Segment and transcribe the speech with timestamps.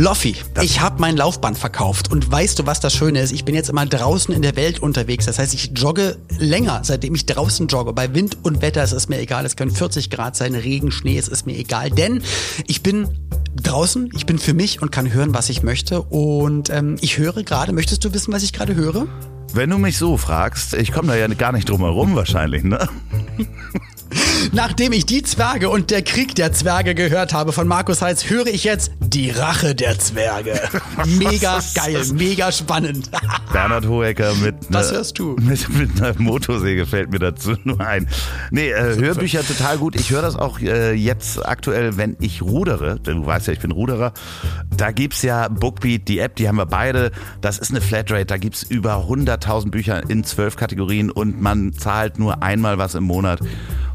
[0.00, 3.32] Loffi, ich habe mein Laufband verkauft und weißt du, was das Schöne ist?
[3.32, 5.26] Ich bin jetzt immer draußen in der Welt unterwegs.
[5.26, 7.92] Das heißt, ich jogge länger, seitdem ich draußen jogge.
[7.92, 9.44] Bei Wind und Wetter ist es mir egal.
[9.44, 11.90] Es können 40 Grad sein, Regen, Schnee, es ist mir egal.
[11.90, 12.22] Denn
[12.68, 13.08] ich bin
[13.60, 16.00] draußen, ich bin für mich und kann hören, was ich möchte.
[16.02, 19.08] Und ähm, ich höre gerade, möchtest du wissen, was ich gerade höre?
[19.52, 22.88] Wenn du mich so fragst, ich komme da ja gar nicht drum herum wahrscheinlich, ne?
[24.52, 28.46] Nachdem ich die Zwerge und der Krieg der Zwerge gehört habe von Markus Heitz, höre
[28.46, 30.60] ich jetzt die Rache der Zwerge.
[31.06, 33.10] Mega geil, mega spannend.
[33.52, 35.36] Bernhard Hohecker mit Was hörst du?
[35.40, 38.08] Mit, mit einer Motorsäge fällt mir dazu nur ein.
[38.50, 39.94] Nee, äh, Hörbücher total gut.
[39.96, 43.00] Ich höre das auch äh, jetzt aktuell, wenn ich rudere.
[43.00, 44.12] Denn du weißt ja, ich bin Ruderer.
[44.76, 47.12] Da gibt's ja Bookbeat, die App, die haben wir beide.
[47.40, 48.26] Das ist eine Flatrate.
[48.26, 53.04] Da gibt's über 100.000 Bücher in zwölf Kategorien und man zahlt nur einmal was im
[53.04, 53.40] Monat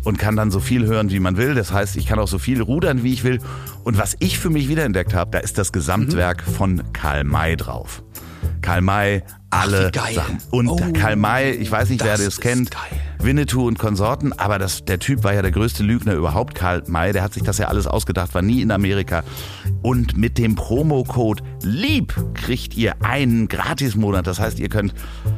[0.03, 1.55] und kann dann so viel hören, wie man will.
[1.55, 3.39] Das heißt, ich kann auch so viel rudern, wie ich will.
[3.83, 6.51] Und was ich für mich wiederentdeckt habe, da ist das Gesamtwerk mhm.
[6.51, 8.03] von Karl May drauf.
[8.61, 10.37] Karl May, alle Ach, Sachen.
[10.51, 12.81] Und oh, Karl May, ich weiß nicht, wer das kennt, geil.
[13.19, 17.13] Winnetou und Konsorten, aber das, der Typ war ja der größte Lügner überhaupt, Karl May,
[17.13, 19.23] der hat sich das ja alles ausgedacht, war nie in Amerika.
[19.81, 24.27] Und mit dem Promocode LIEB kriegt ihr einen Gratismonat.
[24.27, 24.93] Das heißt, ihr könnt,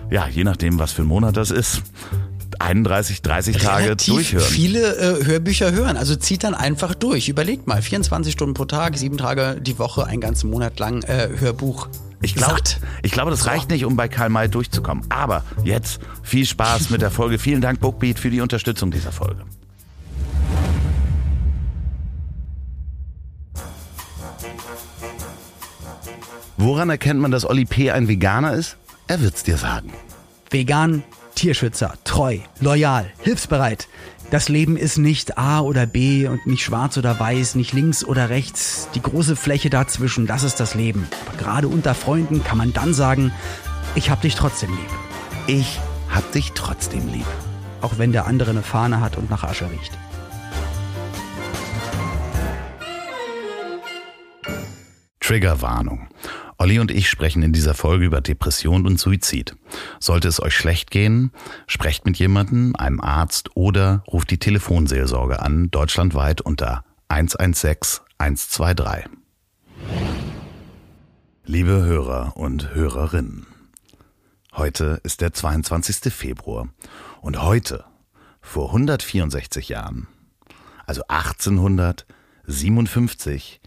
[0.09, 1.83] ja, je nachdem, was für ein Monat das ist,
[2.59, 4.45] 31, 30 Tage Relativ durchhören.
[4.45, 5.97] viele äh, Hörbücher hören.
[5.97, 7.29] Also zieht dann einfach durch.
[7.29, 11.29] Überlegt mal, 24 Stunden pro Tag, sieben Tage die Woche, einen ganzen Monat lang äh,
[11.39, 11.87] Hörbuch.
[12.21, 12.61] Ich glaube,
[13.03, 15.05] ich glaube, das reicht nicht, um bei Karl May durchzukommen.
[15.09, 17.37] Aber jetzt viel Spaß mit der Folge.
[17.37, 19.43] Vielen Dank, Bookbeat, für die Unterstützung dieser Folge.
[26.57, 27.91] Woran erkennt man, dass Olli P.
[27.91, 28.77] ein Veganer ist?
[29.07, 29.93] Er wird's dir sagen.
[30.49, 31.03] Vegan
[31.35, 33.87] Tierschützer, treu, loyal, hilfsbereit.
[34.31, 38.29] Das Leben ist nicht A oder B und nicht schwarz oder weiß, nicht links oder
[38.29, 38.87] rechts.
[38.95, 41.07] Die große Fläche dazwischen, das ist das Leben.
[41.27, 43.31] Aber gerade unter Freunden kann man dann sagen,
[43.93, 44.89] ich hab dich trotzdem lieb.
[45.47, 47.27] Ich hab dich trotzdem lieb.
[47.81, 49.91] Auch wenn der andere eine Fahne hat und nach Asche riecht.
[55.19, 56.07] Triggerwarnung.
[56.57, 59.57] Olli und ich sprechen in dieser Folge über Depression und Suizid.
[59.99, 61.31] Sollte es euch schlecht gehen,
[61.67, 69.11] sprecht mit jemandem, einem Arzt oder ruft die Telefonseelsorge an, deutschlandweit unter 116 123.
[71.43, 73.45] Liebe Hörer und Hörerinnen,
[74.53, 76.13] heute ist der 22.
[76.13, 76.69] Februar
[77.21, 77.83] und heute,
[78.39, 80.07] vor 164 Jahren,
[80.85, 83.59] also 1857,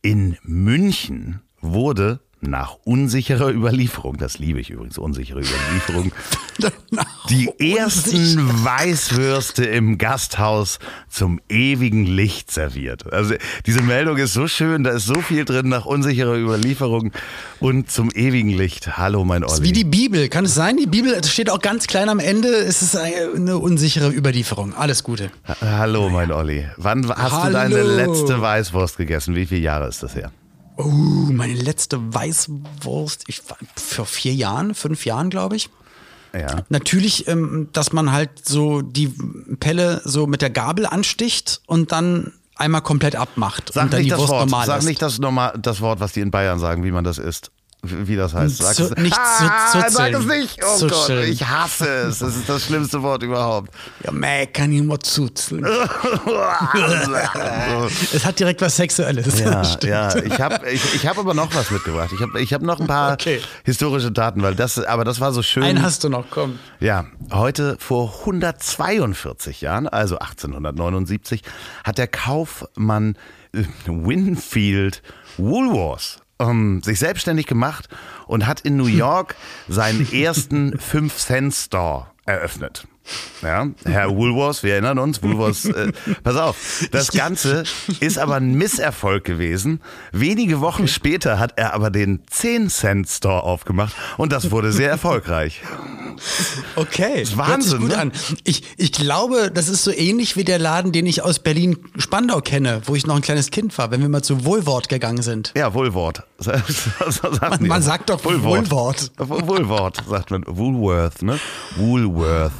[0.00, 6.12] in München wurde nach unsicherer Überlieferung, das liebe ich übrigens, unsichere Überlieferung,
[7.30, 13.12] die ersten Weißwürste im Gasthaus zum ewigen Licht serviert.
[13.12, 13.34] Also
[13.64, 17.12] diese Meldung ist so schön, da ist so viel drin nach unsicherer Überlieferung
[17.60, 18.98] und zum ewigen Licht.
[18.98, 19.54] Hallo mein Olli.
[19.54, 20.76] Ist wie die Bibel, kann es sein?
[20.76, 24.74] Die Bibel steht auch ganz klein am Ende, es ist eine unsichere Überlieferung.
[24.74, 25.30] Alles Gute.
[25.60, 26.66] Hallo mein Olli.
[26.76, 27.46] Wann hast Hallo.
[27.46, 29.36] du deine letzte Weißwurst gegessen?
[29.36, 30.32] Wie viele Jahre ist das her?
[30.76, 35.70] Oh, meine letzte Weißwurst, ich war vor vier Jahren, fünf Jahren, glaube ich.
[36.32, 36.64] Ja.
[36.70, 39.08] Natürlich, ähm, dass man halt so die
[39.60, 44.06] Pelle so mit der Gabel ansticht und dann einmal komplett abmacht sag und dann nicht
[44.06, 44.84] die das Wurst Wort, normal Sag ist.
[44.86, 47.50] nicht das, normal, das Wort, was die in Bayern sagen, wie man das isst
[47.82, 48.58] wie das heißt.
[48.58, 50.60] Sag's zu, nicht ah, zu, sag es nicht.
[50.64, 50.86] Oh.
[50.86, 52.20] Gott, ich hasse es.
[52.20, 53.74] Das ist das schlimmste Wort überhaupt.
[54.04, 55.64] Ja, meh, kann ich mal zuzeln.
[58.12, 59.40] es hat direkt was Sexuelles.
[59.40, 60.16] Ja, ja.
[60.16, 62.12] Ich habe ich, ich hab aber noch was mitgebracht.
[62.14, 63.40] Ich habe ich hab noch ein paar okay.
[63.64, 65.64] historische Daten, weil das, aber das war so schön.
[65.64, 66.60] Einen hast du noch, komm.
[66.78, 71.42] Ja, heute vor 142 Jahren, also 1879,
[71.82, 73.16] hat der Kaufmann
[73.86, 75.02] Winfield
[75.36, 77.88] Woolworths ähm, sich selbstständig gemacht
[78.26, 79.36] und hat in New York
[79.68, 82.86] seinen ersten 5-Cent-Store eröffnet.
[83.42, 85.92] Ja, Herr Woolworths, wir erinnern uns, Woolworths, äh,
[86.22, 87.64] pass auf, das Ganze
[87.98, 89.80] ist aber ein Misserfolg gewesen.
[90.12, 95.62] Wenige Wochen später hat er aber den 10-Cent-Store aufgemacht und das wurde sehr erfolgreich.
[96.76, 97.80] Okay, Wahnsinn.
[97.80, 97.98] gut ne?
[97.98, 98.12] an.
[98.44, 102.82] Ich, ich glaube, das ist so ähnlich wie der Laden, den ich aus Berlin-Spandau kenne,
[102.86, 105.52] wo ich noch ein kleines Kind war, wenn wir mal zu Wohlwort gegangen sind.
[105.56, 106.24] Ja, Wohlwort.
[107.40, 108.70] man, man sagt doch Wohlwort.
[109.18, 110.44] Wohlwort, sagt man.
[110.46, 111.38] Woolworth, ne?
[111.76, 112.52] Woolworth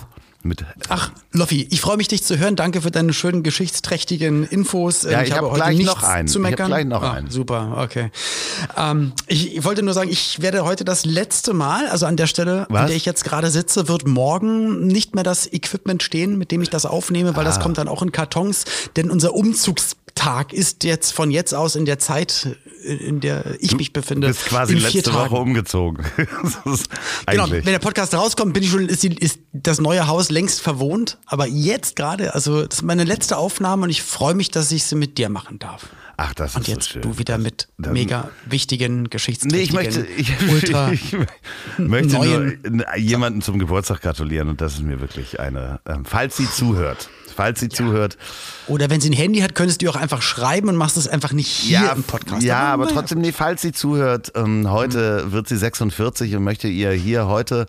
[0.45, 0.65] mit.
[0.89, 2.57] Ach, Loffi, ich freue mich, dich zu hören.
[2.57, 5.03] Danke für deine schönen geschichtsträchtigen Infos.
[5.03, 6.29] Ja, ich, ich habe hab gleich nichts noch einen.
[6.29, 6.67] zu meckern.
[6.67, 7.31] Ich gleich noch ah, einen.
[7.31, 8.11] Super, okay.
[8.77, 12.27] Ähm, ich, ich, wollte nur sagen, ich werde heute das letzte Mal, also an der
[12.27, 12.83] Stelle, Was?
[12.83, 16.63] an der ich jetzt gerade sitze, wird morgen nicht mehr das Equipment stehen, mit dem
[16.63, 17.49] ich das aufnehme, weil ah.
[17.49, 18.65] das kommt dann auch in Kartons,
[18.97, 23.77] denn unser Umzugs Tag ist jetzt von jetzt aus in der Zeit, in der ich
[23.77, 24.29] mich befinde.
[24.29, 25.31] Du bist quasi in letzte Tagen.
[25.31, 26.05] Woche umgezogen.
[27.27, 30.61] Genau, wenn der Podcast rauskommt, bin ich schon, ist, die, ist das neue Haus längst
[30.61, 31.19] verwohnt.
[31.27, 34.85] Aber jetzt gerade, also das ist meine letzte Aufnahme und ich freue mich, dass ich
[34.85, 35.87] sie mit dir machen darf.
[36.19, 37.03] Ach, das Und ist so jetzt schön.
[37.03, 41.13] du wieder mit Dann- mega wichtigen, Nee, geschichtsträchtigen, ich möchte, ich, ultra ich
[41.79, 46.37] möchte neuen- nur jemanden zum Geburtstag gratulieren und das ist mir wirklich eine, ähm, falls
[46.37, 48.17] sie zuhört, falls sie zuhört.
[48.67, 51.33] Oder wenn sie ein Handy hat, könntest du auch einfach schreiben und machst es einfach
[51.33, 52.43] nicht hier im Podcast.
[52.43, 52.97] Ja, aber naja.
[52.97, 57.67] trotzdem, nee, falls sie zuhört, ähm, heute wird sie 46 und möchte ihr hier heute,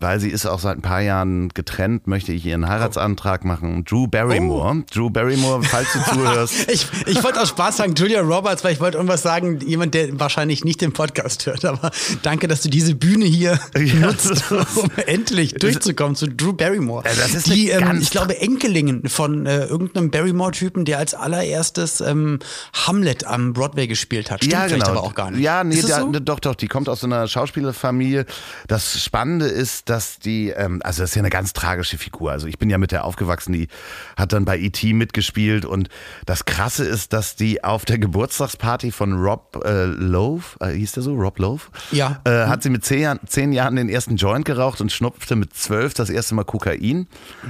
[0.00, 3.84] weil sie ist auch seit ein paar Jahren getrennt, möchte ich ihren Heiratsantrag machen.
[3.84, 4.84] Drew Barrymore.
[4.92, 6.54] Drew Barrymore, falls du zuhörst.
[6.68, 10.18] Ich, ich wollte aus Spaß sagen Julia Roberts, weil ich wollte irgendwas sagen, jemand, der
[10.20, 11.64] wahrscheinlich nicht den Podcast hört.
[11.64, 11.90] Aber
[12.22, 17.04] danke, dass du diese Bühne hier Ja, nutzt, um endlich durchzukommen zu Drew Barrymore.
[17.08, 22.00] Ja, das ist die, ähm, ich glaube, Enkelingen von äh, irgendeinem Barrymore-Typen, der als allererstes
[22.00, 22.38] ähm,
[22.86, 24.40] Hamlet am Broadway gespielt hat.
[24.40, 24.98] Stimmt ja, vielleicht genau.
[24.98, 25.40] aber auch gar nicht.
[25.40, 26.12] Ja, nee, der, so?
[26.12, 28.26] doch, doch, die kommt aus so einer Schauspielerfamilie.
[28.66, 32.32] Das Spannende ist, dass die, ähm, also das ist ja eine ganz tragische Figur.
[32.32, 33.68] Also ich bin ja mit der aufgewachsen, die
[34.16, 34.92] hat dann bei E.T.
[34.92, 35.88] mitgespielt und
[36.26, 41.02] das Krasse ist, dass die auf der Geburtstagsparty von Rob äh, Lowe, äh, hieß der
[41.02, 41.60] so, Rob Lowe?
[41.92, 42.20] Ja.
[42.24, 45.54] Äh, hat sie mit zehn, Jahren- zehn Jahren den ersten Joint geraucht und schnupfte mit
[45.54, 47.06] zwölf das erste Mal Kokain.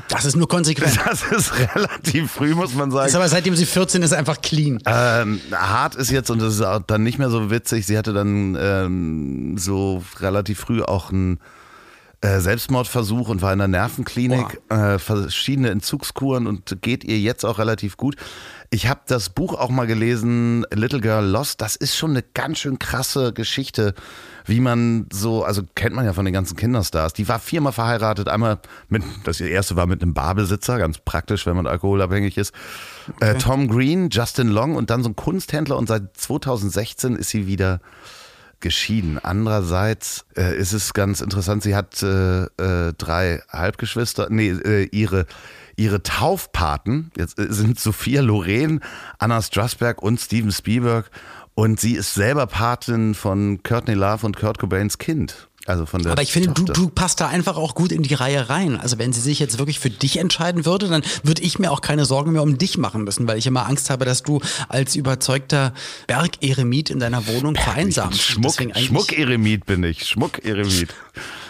[0.08, 0.98] Das ist nur konsequent.
[1.08, 3.08] Das ist relativ früh, muss man sagen.
[3.08, 4.78] Ist aber seitdem sie 14 ist, einfach clean.
[4.86, 8.12] Ähm, hart ist jetzt, und das ist auch dann nicht mehr so witzig, sie hatte
[8.12, 11.40] dann ähm, so relativ früh auch einen
[12.20, 17.58] äh, Selbstmordversuch und war in der Nervenklinik, äh, verschiedene Entzugskuren und geht ihr jetzt auch
[17.58, 18.16] relativ gut.
[18.70, 21.60] Ich habe das Buch auch mal gelesen, Little Girl Lost.
[21.60, 23.94] Das ist schon eine ganz schön krasse Geschichte,
[24.44, 27.12] wie man so, also kennt man ja von den ganzen Kinderstars.
[27.12, 31.54] Die war viermal verheiratet, einmal mit, das erste war mit einem Barbesitzer, ganz praktisch, wenn
[31.54, 32.52] man alkoholabhängig ist.
[33.20, 37.46] Äh, Tom Green, Justin Long und dann so ein Kunsthändler und seit 2016 ist sie
[37.46, 37.80] wieder
[38.60, 39.18] geschieden.
[39.18, 45.26] Andererseits äh, ist es ganz interessant, sie hat äh, äh, drei Halbgeschwister, nee, äh, ihre
[45.76, 48.80] ihre Taufpaten jetzt äh, sind Sophia Loren,
[49.18, 51.10] Anna Strasberg und Steven Spielberg
[51.54, 55.47] und sie ist selber Patin von Courtney Love und Kurt Cobains Kind.
[55.68, 58.14] Also von der Aber ich finde, du, du passt da einfach auch gut in die
[58.14, 58.80] Reihe rein.
[58.80, 61.82] Also wenn sie sich jetzt wirklich für dich entscheiden würde, dann würde ich mir auch
[61.82, 64.96] keine Sorgen mehr um dich machen müssen, weil ich immer Angst habe, dass du als
[64.96, 65.74] überzeugter
[66.06, 68.22] Bergeremit in deiner Wohnung vereinsamst.
[68.22, 70.94] Schmuck, Schmuckeremit bin ich, Schmuckeremit.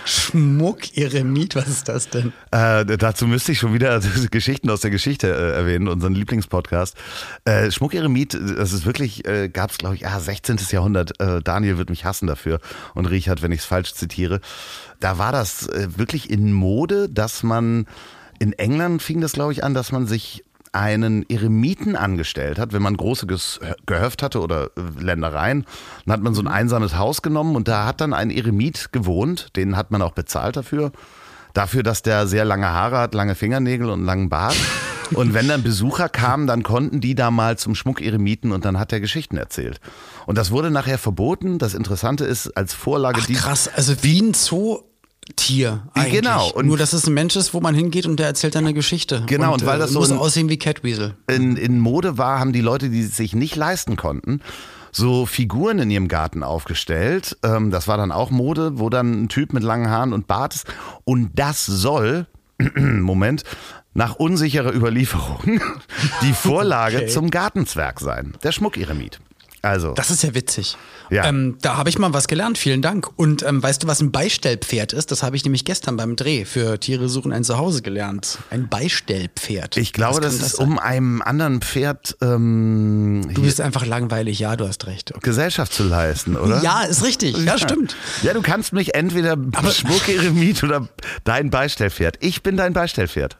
[0.05, 2.32] Schmuckeremit, was ist das denn?
[2.50, 4.00] Äh, dazu müsste ich schon wieder
[4.31, 6.97] Geschichten aus der Geschichte äh, erwähnen, unseren Lieblingspodcast.
[7.44, 10.59] Äh, Schmuckeremit, das ist wirklich, äh, gab es glaube ich, ah, 16.
[10.70, 11.20] Jahrhundert.
[11.20, 12.61] Äh, Daniel wird mich hassen dafür
[12.94, 14.41] und Richard, wenn ich es falsch zitiere.
[15.00, 17.87] Da war das äh, wirklich in Mode, dass man,
[18.38, 20.44] in England fing das glaube ich an, dass man sich
[20.79, 25.67] einen Eremiten angestellt hat, wenn man große Gehöft hatte oder äh, Ländereien,
[26.07, 29.57] dann hat man so ein einsames Haus genommen und da hat dann ein Eremit gewohnt,
[29.57, 30.93] den hat man auch bezahlt dafür.
[31.53, 34.57] Dafür, dass der sehr lange Haare hat, lange Fingernägel und einen langen Bart.
[35.15, 38.93] Und wenn dann Besucher kamen, dann konnten die da mal zum Schmuckeremiten und dann hat
[38.93, 39.81] er Geschichten erzählt.
[40.27, 41.59] Und das wurde nachher verboten.
[41.59, 44.35] Das Interessante ist, als Vorlage Ach, krass, also wie ein
[45.29, 46.15] Zootier eigentlich.
[46.23, 48.65] Genau, und- Nur, dass es ein Mensch ist, wo man hingeht und der erzählt dann
[48.65, 49.23] eine Geschichte.
[49.27, 51.15] Genau, und weil das äh, so muss ein- aussehen wie Catweasel.
[51.29, 54.41] in, in Mode war, haben die Leute, die es sich nicht leisten konnten,
[54.93, 57.37] so Figuren in ihrem Garten aufgestellt.
[57.45, 60.55] Ähm, das war dann auch Mode, wo dann ein Typ mit langen Haaren und Bart
[60.55, 60.67] ist.
[61.05, 62.26] Und das soll,
[62.75, 63.45] Moment,
[63.95, 65.61] nach unsicherer Überlieferung
[66.23, 67.07] die Vorlage Okay.
[67.09, 68.35] zum Gartenzwerg sein.
[68.43, 69.21] Der Schmuckeremit.
[69.62, 70.77] Also, Das ist ja witzig.
[71.11, 71.27] Ja.
[71.27, 73.09] Ähm, da habe ich mal was gelernt, vielen Dank.
[73.17, 75.11] Und ähm, weißt du, was ein Beistellpferd ist?
[75.11, 78.38] Das habe ich nämlich gestern beim Dreh für Tiere suchen ein Zuhause gelernt.
[78.50, 79.77] Ein Beistellpferd.
[79.77, 80.67] ich glaube, das kann ist sein?
[80.69, 85.11] um einem anderen Pferd ähm, Du bist einfach langweilig, ja, du hast recht.
[85.12, 85.21] Okay.
[85.23, 86.62] Gesellschaft zu leisten, oder?
[86.62, 87.37] Ja, ist richtig.
[87.38, 87.97] Ja, stimmt.
[88.23, 89.37] Ja, du kannst mich entweder
[89.73, 90.88] Schmuckeremit oder
[91.25, 92.17] dein Beistellpferd.
[92.21, 93.38] Ich bin dein Beistellpferd.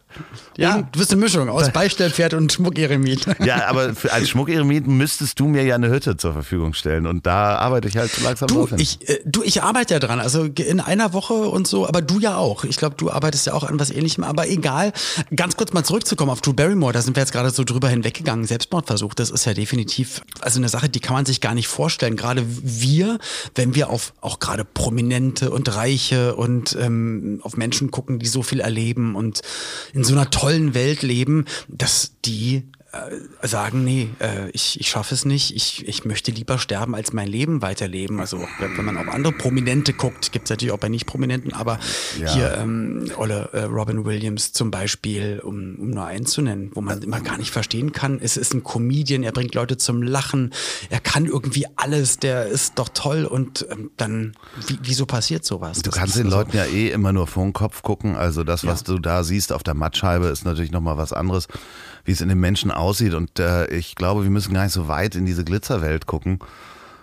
[0.57, 3.27] Ja, du bist eine Mischung aus Beistellpferd und Schmuckeremit.
[3.45, 7.25] Ja, aber für, als Schmuckeremit müsstest du mir ja eine Hütte zur Verfügung stellen und
[7.27, 8.79] da arbeite ich halt so langsam Du drauf hin.
[8.79, 12.19] ich, äh, du, ich arbeite ja dran, also in einer Woche und so, aber du
[12.19, 12.65] ja auch.
[12.65, 14.93] Ich glaube, du arbeitest ja auch an was ähnlichem, aber egal.
[15.35, 18.45] Ganz kurz mal zurückzukommen auf Drew Barrymore, da sind wir jetzt gerade so drüber hinweggegangen.
[18.45, 22.17] Selbstmordversuch, das ist ja definitiv, also eine Sache, die kann man sich gar nicht vorstellen.
[22.17, 23.19] Gerade wir,
[23.55, 28.43] wenn wir auf auch gerade Prominente und Reiche und ähm, auf Menschen gucken, die so
[28.43, 29.43] viel erleben und
[29.95, 32.65] in so einer tollen Welt leben, dass die
[33.43, 37.29] sagen, nee, äh, ich, ich schaffe es nicht, ich, ich möchte lieber sterben, als mein
[37.29, 38.21] Leben weiterleben.
[38.21, 41.79] Also wenn man auf andere Prominente guckt, gibt es natürlich auch bei Nicht-Prominenten, aber
[42.21, 42.33] ja.
[42.33, 46.81] hier ähm, Olle äh, Robin Williams zum Beispiel, um, um nur einen zu nennen, wo
[46.81, 50.53] man immer gar nicht verstehen kann, es ist ein Comedian, er bringt Leute zum Lachen,
[50.91, 54.35] er kann irgendwie alles, der ist doch toll und ähm, dann,
[54.67, 55.83] wie, wieso passiert sowas?
[55.83, 56.37] Du das kannst den so.
[56.37, 58.95] Leuten ja eh immer nur vor den Kopf gucken, also das, was ja.
[58.95, 61.49] du da siehst auf der Mattscheibe, ist natürlich nochmal was anderes
[62.09, 63.13] wie es in den Menschen aussieht.
[63.13, 66.39] Und äh, ich glaube, wir müssen gar nicht so weit in diese Glitzerwelt gucken,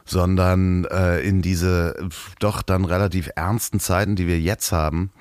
[0.03, 1.95] sondern äh, in diese
[2.39, 5.12] doch dann relativ ernsten Zeiten, die wir jetzt haben,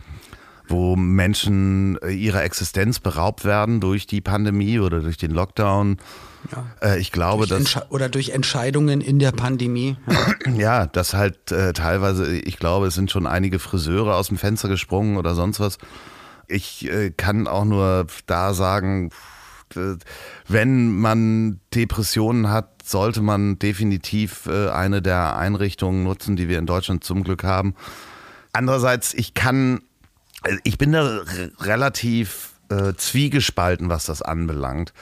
[0.69, 5.99] wo Menschen äh, ihrer Existenz beraubt werden durch die Pandemie oder durch den Lockdown.
[6.51, 6.65] Ja.
[6.95, 9.99] Äh, ich glaube, dass oder durch Entscheidungen in der Pandemie.
[10.47, 12.35] Ja, ja das halt äh, teilweise.
[12.35, 15.77] Ich glaube, es sind schon einige Friseure aus dem Fenster gesprungen oder sonst was.
[16.49, 19.11] Ich äh, kann auch nur da sagen,
[19.77, 19.97] äh,
[20.49, 26.67] wenn man Depressionen hat, sollte man definitiv äh, eine der Einrichtungen nutzen, die wir in
[26.67, 27.75] Deutschland zum Glück haben.
[28.53, 29.81] Andererseits, ich kann,
[30.45, 31.23] äh, ich bin da
[31.61, 32.51] relativ
[32.97, 34.95] zwiegespalten, was das anbelangt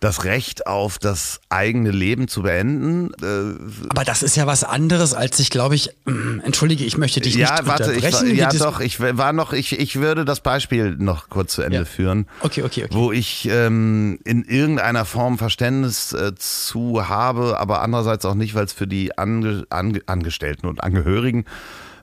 [0.00, 3.12] das Recht auf das eigene Leben zu beenden.
[3.22, 7.20] Äh, Aber das ist ja was anderes, als ich glaube ich, äh, entschuldige, ich möchte
[7.20, 8.30] dich ja, nicht warte, unterbrechen.
[8.30, 11.78] Ich, ja, doch, ich war noch, ich, ich würde das Beispiel noch kurz zu Ende
[11.78, 11.84] ja.
[11.84, 12.26] führen.
[12.40, 12.94] Okay, okay, okay.
[12.94, 18.64] Wo ich ähm, in irgendeiner Form Verständnis äh, zu habe, aber andererseits auch nicht, weil
[18.64, 21.44] es für die Ange Ange Angestellten und Angehörigen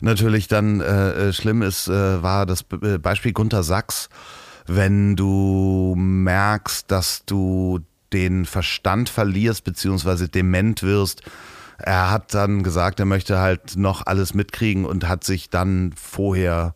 [0.01, 4.09] natürlich dann äh, äh schlimm ist, äh, war das Beispiel Gunter Sachs
[4.67, 7.79] wenn du merkst, dass du
[8.13, 11.23] den Verstand verlierst, beziehungsweise dement wirst.
[11.77, 16.73] Er hat dann gesagt, er möchte halt noch alles mitkriegen und hat sich dann vorher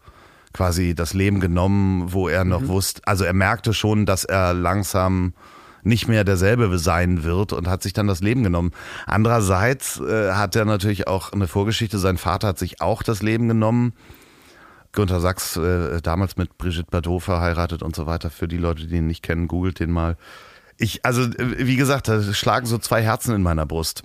[0.53, 2.67] quasi das Leben genommen, wo er noch mhm.
[2.67, 5.33] wusste, also er merkte schon, dass er langsam
[5.83, 8.71] nicht mehr derselbe sein wird und hat sich dann das Leben genommen.
[9.07, 11.97] Andererseits äh, hat er natürlich auch eine Vorgeschichte.
[11.97, 13.93] Sein Vater hat sich auch das Leben genommen.
[14.93, 18.29] Gunter Sachs äh, damals mit Brigitte Bardot verheiratet und so weiter.
[18.29, 20.17] Für die Leute, die ihn nicht kennen, googelt den mal.
[20.81, 24.03] Ich, also, äh, wie gesagt, da schlagen so zwei Herzen in meiner Brust.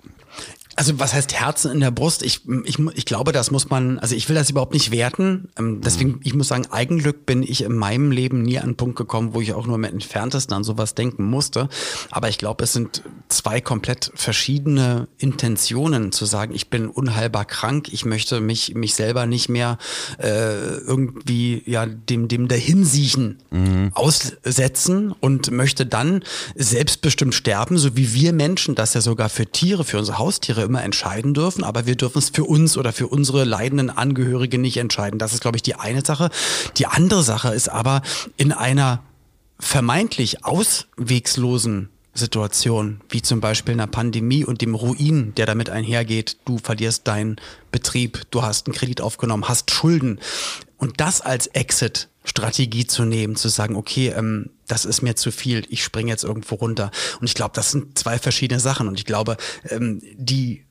[0.77, 2.21] Also was heißt Herzen in der Brust?
[2.21, 5.49] Ich, ich, ich glaube, das muss man, also ich will das überhaupt nicht werten.
[5.57, 6.19] Ähm, deswegen, mhm.
[6.23, 9.41] ich muss sagen, Eigenglück bin ich in meinem Leben nie an einen Punkt gekommen, wo
[9.41, 11.67] ich auch nur im entferntesten an sowas denken musste.
[12.11, 17.89] Aber ich glaube, es sind zwei komplett verschiedene Intentionen zu sagen, ich bin unheilbar krank,
[17.91, 19.79] ich möchte mich, mich selber nicht mehr
[20.19, 23.89] äh, irgendwie ja dem, dem Dahinsiechen mhm.
[23.95, 29.83] aussetzen und möchte dann selbstbestimmt sterben, so wie wir Menschen das ja sogar für Tiere,
[29.83, 33.43] für unsere Haustiere immer entscheiden dürfen, aber wir dürfen es für uns oder für unsere
[33.43, 35.17] leidenden Angehörige nicht entscheiden.
[35.17, 36.29] Das ist, glaube ich, die eine Sache.
[36.77, 38.01] Die andere Sache ist aber
[38.37, 39.01] in einer
[39.59, 46.37] vermeintlich auswegslosen Situation, wie zum Beispiel einer Pandemie und dem Ruin, der damit einhergeht.
[46.45, 47.37] Du verlierst deinen
[47.71, 50.19] Betrieb, du hast einen Kredit aufgenommen, hast Schulden.
[50.77, 55.31] Und das als Exit Strategie zu nehmen, zu sagen, okay, ähm, das ist mir zu
[55.31, 56.91] viel, ich springe jetzt irgendwo runter.
[57.19, 58.87] Und ich glaube, das sind zwei verschiedene Sachen.
[58.87, 59.37] Und ich glaube,
[59.69, 60.65] ähm, die,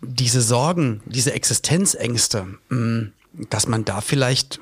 [0.00, 3.12] diese Sorgen, diese Existenzängste, mh, mm,
[3.48, 4.60] dass man da vielleicht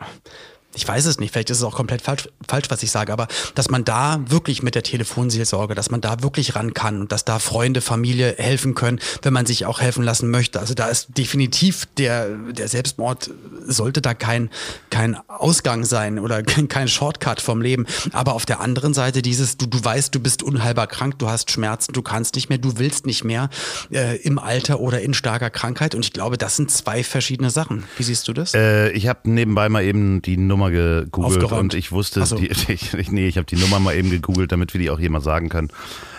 [0.75, 3.27] ich weiß es nicht, vielleicht ist es auch komplett falsch, falsch, was ich sage, aber
[3.55, 7.25] dass man da wirklich mit der Telefonseelsorge, dass man da wirklich ran kann und dass
[7.25, 10.61] da Freunde, Familie helfen können, wenn man sich auch helfen lassen möchte.
[10.61, 13.31] Also da ist definitiv der, der Selbstmord
[13.67, 14.49] sollte da kein,
[14.91, 17.87] kein Ausgang sein oder kein Shortcut vom Leben.
[18.12, 21.50] Aber auf der anderen Seite dieses, du, du weißt, du bist unheilbar krank, du hast
[21.50, 23.50] Schmerzen, du kannst nicht mehr, du willst nicht mehr
[23.91, 25.97] äh, im Alter oder in starker Krankheit.
[25.97, 27.85] Und ich glaube, das sind zwei verschiedene Sachen.
[27.97, 28.55] Wie siehst du das?
[28.55, 31.61] Äh, ich habe nebenbei mal eben die Nummer Nummer gegoogelt Aufgeräumt.
[31.61, 32.37] und ich wusste, so.
[32.37, 35.21] die, ich, nee, ich habe die Nummer mal eben gegoogelt, damit wir die auch mal
[35.21, 35.69] sagen können.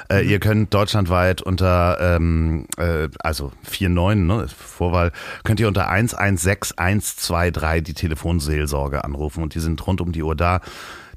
[0.09, 0.29] Äh, mhm.
[0.29, 5.11] Ihr könnt deutschlandweit unter, ähm, äh, also 49, ne, Vorwahl,
[5.43, 10.61] könnt ihr unter 116123 die Telefonseelsorge anrufen und die sind rund um die Uhr da.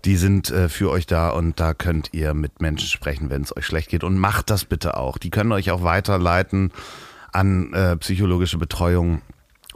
[0.05, 3.57] Die sind äh, für euch da und da könnt ihr mit Menschen sprechen, wenn es
[3.57, 4.05] euch schlecht geht.
[4.05, 5.17] Und macht das bitte auch.
[5.17, 6.73] Die können euch auch weiterleiten
[7.33, 9.23] an äh, psychologische Betreuung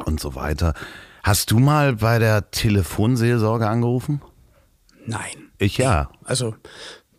[0.05, 0.75] und so weiter.
[1.23, 4.23] Hast du mal bei der Telefonseelsorge angerufen?
[5.07, 5.51] Nein.
[5.59, 6.11] Ich ja.
[6.25, 6.55] Also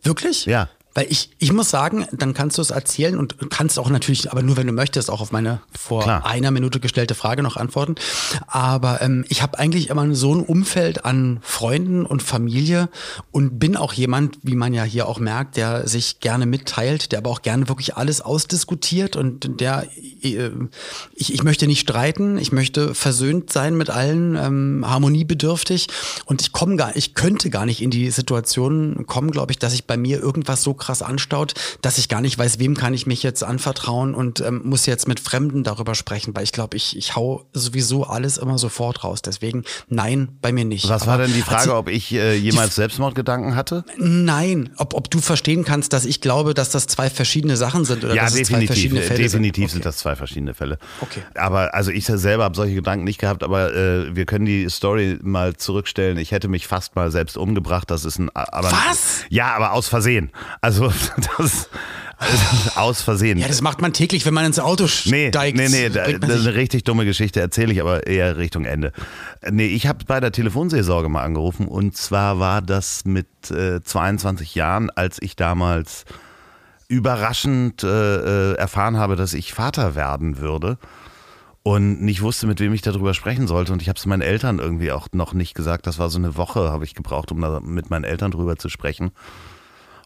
[0.02, 0.46] wirklich?
[0.46, 0.68] Ja.
[0.94, 4.42] Weil ich, ich muss sagen, dann kannst du es erzählen und kannst auch natürlich, aber
[4.42, 6.26] nur wenn du möchtest, auch auf meine vor Klar.
[6.26, 7.94] einer Minute gestellte Frage noch antworten.
[8.48, 12.88] Aber ähm, ich habe eigentlich immer so ein Umfeld an Freunden und Familie
[13.30, 17.20] und bin auch jemand, wie man ja hier auch merkt, der sich gerne mitteilt, der
[17.20, 19.86] aber auch gerne wirklich alles ausdiskutiert und der
[20.22, 20.50] äh,
[21.14, 25.88] ich, ich möchte nicht streiten, ich möchte versöhnt sein mit allen, ähm, harmoniebedürftig
[26.24, 29.72] und ich komme gar, ich könnte gar nicht in die Situation kommen, glaube ich, dass
[29.72, 33.06] ich bei mir irgendwas so krass anstaut, dass ich gar nicht weiß, wem kann ich
[33.06, 36.96] mich jetzt anvertrauen und ähm, muss jetzt mit Fremden darüber sprechen, weil ich glaube, ich,
[36.96, 39.22] ich hau sowieso alles immer sofort raus.
[39.22, 40.88] Deswegen nein, bei mir nicht.
[40.88, 43.84] Was Aber war denn die Frage, ob ich äh, jemals Selbstmordgedanken hatte?
[43.96, 48.04] Nein, ob, ob du verstehen kannst, dass ich glaube, dass das zwei verschiedene Sachen sind
[48.04, 48.66] oder ja, dass es zwei definitiv.
[48.68, 49.70] verschiedene Fälle definitiv sind.
[49.70, 50.78] sind das zwei verschiedene Fälle.
[51.00, 51.22] Okay.
[51.34, 55.18] Aber also ich selber habe solche Gedanken nicht gehabt, aber äh, wir können die Story
[55.22, 56.18] mal zurückstellen.
[56.18, 57.90] Ich hätte mich fast mal selbst umgebracht.
[57.90, 58.30] Das ist ein.
[58.34, 59.24] Aber, Was?
[59.28, 60.30] Ja, aber aus Versehen.
[60.60, 60.69] Also
[61.38, 61.68] das
[62.20, 63.38] äh, aus Versehen.
[63.38, 65.56] Ja, das macht man täglich, wenn man ins Auto Nee, steigt.
[65.56, 68.36] nee, nee, da, bringt man das ist eine richtig dumme Geschichte, erzähle ich aber eher
[68.36, 68.92] Richtung Ende.
[69.50, 74.54] Nee, ich habe bei der Telefonseelsorge mal angerufen und zwar war das mit äh, 22
[74.54, 76.04] Jahren, als ich damals
[76.88, 80.76] überraschend äh, äh, erfahren habe, dass ich Vater werden würde
[81.62, 83.72] und nicht wusste, mit wem ich darüber sprechen sollte.
[83.72, 85.86] Und ich habe es meinen Eltern irgendwie auch noch nicht gesagt.
[85.86, 88.68] Das war so eine Woche, habe ich gebraucht, um da mit meinen Eltern drüber zu
[88.68, 89.12] sprechen.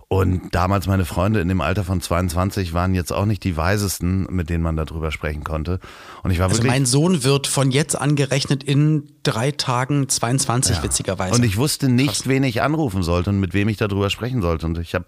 [0.09, 4.27] Und damals meine Freunde in dem Alter von 22 waren jetzt auch nicht die weisesten,
[4.31, 5.81] mit denen man darüber sprechen konnte.
[6.23, 10.83] Und ich war Also wirklich mein Sohn wird von jetzt angerechnet in drei Tagen 22,
[10.83, 11.35] witzigerweise.
[11.35, 14.67] Und ich wusste nicht, wen ich anrufen sollte und mit wem ich darüber sprechen sollte.
[14.67, 15.07] Und ich habe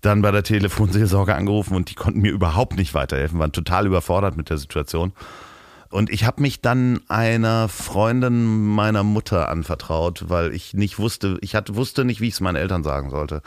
[0.00, 4.36] dann bei der Telefonseelsorge angerufen und die konnten mir überhaupt nicht weiterhelfen, waren total überfordert
[4.36, 5.12] mit der Situation.
[5.90, 11.54] Und ich habe mich dann einer Freundin meiner Mutter anvertraut, weil ich nicht wusste, ich
[11.54, 13.42] hatte, wusste nicht, wie ich es meinen Eltern sagen sollte.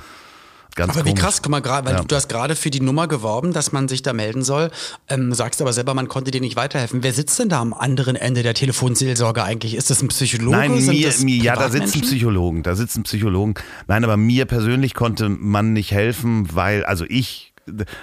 [0.78, 1.22] Ganz aber wie komisch.
[1.24, 2.02] krass, guck mal, gerade, weil Ja.
[2.02, 4.72] du, du hast gerade für die Nummer geworben, dass man sich da melden soll.
[5.10, 7.04] Ähm, sagst aber selber, man konnte dir nicht weiterhelfen.
[7.04, 9.76] Wer sitzt denn da am anderen Ende der Telefonseelsorge eigentlich?
[9.76, 10.56] Ist das ein Psychologe?
[10.56, 12.02] Nein, Sind mir, mir ja, da sitzen?
[12.02, 13.56] Psychologen, da sitzen Psychologen.
[13.88, 17.54] Nein, aber mir persönlich konnte man nicht helfen, weil, also ich,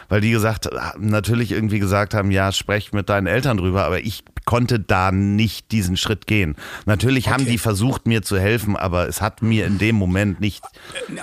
[0.08, 0.68] weil die gesagt,
[0.98, 5.72] natürlich irgendwie gesagt haben, ja, sprech mit deinen Eltern drüber, aber ich konnte da nicht
[5.72, 6.54] diesen Schritt gehen.
[6.84, 7.52] Natürlich haben Okay.
[7.52, 10.62] die versucht, mir zu helfen, aber es hat mir in dem Moment nicht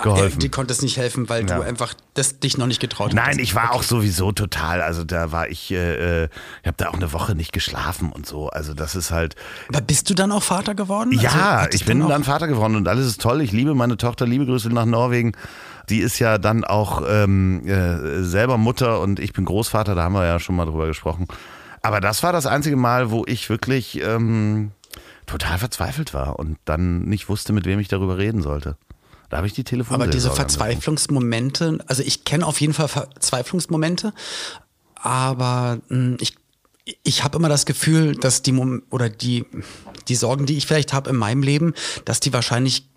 [0.02, 0.40] geholfen.
[0.40, 1.58] Die konnte es nicht helfen, weil Ja.
[1.58, 3.40] du einfach das dich noch nicht getraut Nein, hattest.
[3.40, 6.28] ich war auch sowieso total, also da war ich, äh, äh,
[6.62, 8.48] ich habe da auch eine Woche nicht geschlafen und so.
[8.48, 9.36] Also das ist halt,
[9.68, 11.12] Aber bist du dann auch Vater geworden?
[11.12, 13.40] Ja, Also, ich bin dann Vater geworden und alles ist toll.
[13.40, 15.32] Ich liebe meine Tochter, liebe Grüße nach Norwegen.
[15.88, 20.14] Die ist ja dann auch ähm, äh, selber Mutter und ich bin Großvater, da haben
[20.14, 21.26] wir ja schon mal drüber gesprochen.
[21.82, 24.70] Aber das war das einzige Mal, wo ich wirklich ähm,
[25.26, 28.76] total verzweifelt war und dann nicht wusste, mit wem ich darüber reden sollte.
[29.28, 29.94] Da habe ich die Telefon.
[29.94, 34.12] Aber diese Verzweiflungsmomente, also ich kenne auf jeden Fall Verzweiflungsmomente,
[34.94, 36.36] aber mh, ich,
[37.02, 39.46] ich habe immer das Gefühl, dass die Mom oder die,
[40.08, 41.72] die Sorgen, die ich vielleicht habe in meinem Leben,
[42.04, 42.88] dass die wahrscheinlich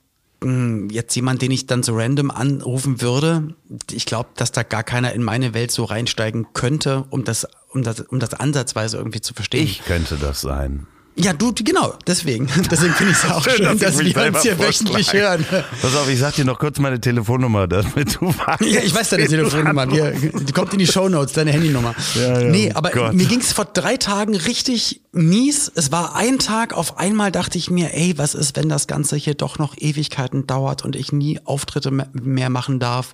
[0.92, 3.56] jetzt jemand, den ich dann so random anrufen würde,
[3.92, 7.84] ich glaube, dass da gar keiner in meine Welt so reinsteigen könnte, um das, um
[7.84, 9.64] das, um das ansatzweise irgendwie zu verstehen.
[9.64, 10.88] Ich könnte das sein.
[11.18, 12.48] Ja, du, genau, deswegen.
[12.70, 15.46] Deswegen finde ich es auch schön, ich dass mich wir uns hier wöchentlich hören.
[15.82, 18.62] Pass auf, ich sag dir noch kurz meine Telefonnummer, damit du weißt.
[18.62, 19.90] Ja, ich weiß deine Telefonnummer.
[19.90, 21.96] Wir, die kommt in die Shownotes, deine Handynummer.
[22.16, 23.14] Ja, ja, nee, oh aber Gott.
[23.14, 25.72] mir ging es vor drei Tagen richtig mies.
[25.74, 29.16] Es war ein Tag, auf einmal dachte ich mir, ey, was ist, wenn das Ganze
[29.16, 33.14] hier doch noch Ewigkeiten dauert und ich nie Auftritte me- mehr machen darf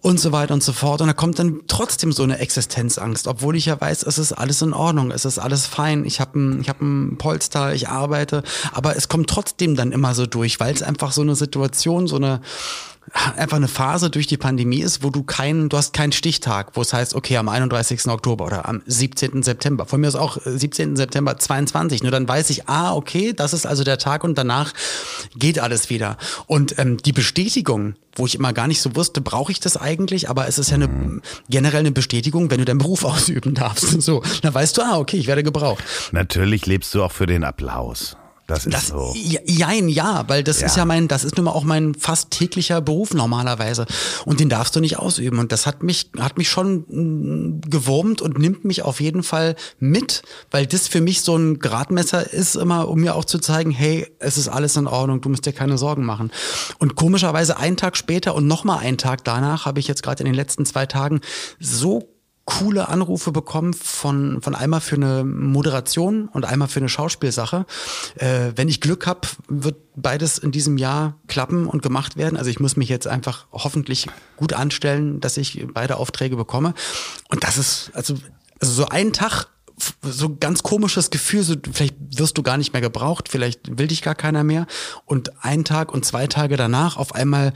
[0.00, 1.00] und so weiter und so fort.
[1.02, 4.60] Und da kommt dann trotzdem so eine Existenzangst, obwohl ich ja weiß, es ist alles
[4.62, 6.04] in Ordnung, es ist alles fein.
[6.04, 10.14] Ich habe ein, ich hab ein Polster, ich arbeite, aber es kommt trotzdem dann immer
[10.14, 12.40] so durch, weil es einfach so eine Situation, so eine
[13.36, 16.82] einfach eine Phase durch die Pandemie ist, wo du keinen, du hast keinen Stichtag, wo
[16.82, 18.06] es heißt, okay, am 31.
[18.08, 19.42] Oktober oder am 17.
[19.42, 19.86] September.
[19.86, 20.96] Von mir ist auch äh, 17.
[20.96, 22.02] September 22.
[22.02, 24.74] Nur dann weiß ich, ah, okay, das ist also der Tag und danach
[25.36, 26.18] geht alles wieder.
[26.46, 30.28] Und ähm, die Bestätigung, wo ich immer gar nicht so wusste, brauche ich das eigentlich,
[30.28, 34.02] aber es ist ja eine generell eine Bestätigung, wenn du deinen Beruf ausüben darfst.
[34.02, 35.82] So, dann weißt du, ah, okay, ich werde gebraucht.
[36.12, 38.17] Natürlich lebst du auch für den Applaus.
[38.48, 39.12] Das ist Das, so.
[39.14, 40.78] ja, jein, ja, weil das ist Ja.
[40.82, 43.84] ja mein, das ist nun mal auch mein fast täglicher Beruf normalerweise.
[44.24, 45.38] Und den darfst du nicht ausüben.
[45.38, 49.54] Und das hat mich, hat mich schon mm, gewurmt und nimmt mich auf jeden Fall
[49.78, 53.70] mit, weil das für mich so ein Gradmesser ist, immer, um mir auch zu zeigen,
[53.70, 56.32] hey, es ist alles in Ordnung, du musst dir keine Sorgen machen.
[56.78, 60.24] Und komischerweise einen Tag später und nochmal einen Tag danach habe ich jetzt gerade in
[60.24, 61.20] den letzten zwei Tagen
[61.60, 62.08] so
[62.48, 67.66] coole Anrufe bekommen von, von einmal für eine Moderation und einmal für eine Schauspielsache.
[68.16, 72.38] Äh, wenn ich Glück habe, wird beides in diesem Jahr klappen und gemacht werden.
[72.38, 74.06] Also ich muss mich jetzt einfach hoffentlich
[74.36, 76.72] gut anstellen, dass ich beide Aufträge bekomme.
[77.28, 78.14] Und das ist, also,
[78.60, 79.48] also so ein Tag
[80.02, 84.02] so ganz komisches Gefühl, so vielleicht wirst du gar nicht mehr gebraucht, vielleicht will dich
[84.02, 84.66] gar keiner mehr.
[85.04, 87.52] Und ein Tag und zwei Tage danach auf einmal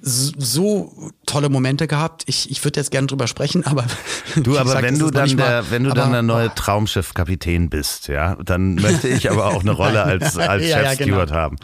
[0.00, 0.92] so
[1.24, 2.24] tolle Momente gehabt.
[2.26, 3.84] Ich, ich würde jetzt gerne drüber sprechen, aber
[4.36, 6.54] Du, aber gesagt, wenn du dann nicht mal- der, wenn du dann aber- der neue
[6.54, 11.28] Traumschiff-Kapitän bist, ja, dann möchte ich aber auch eine Rolle als, als Ja, ja, Chef-Steward
[11.28, 11.40] genau.
[11.40, 11.56] haben.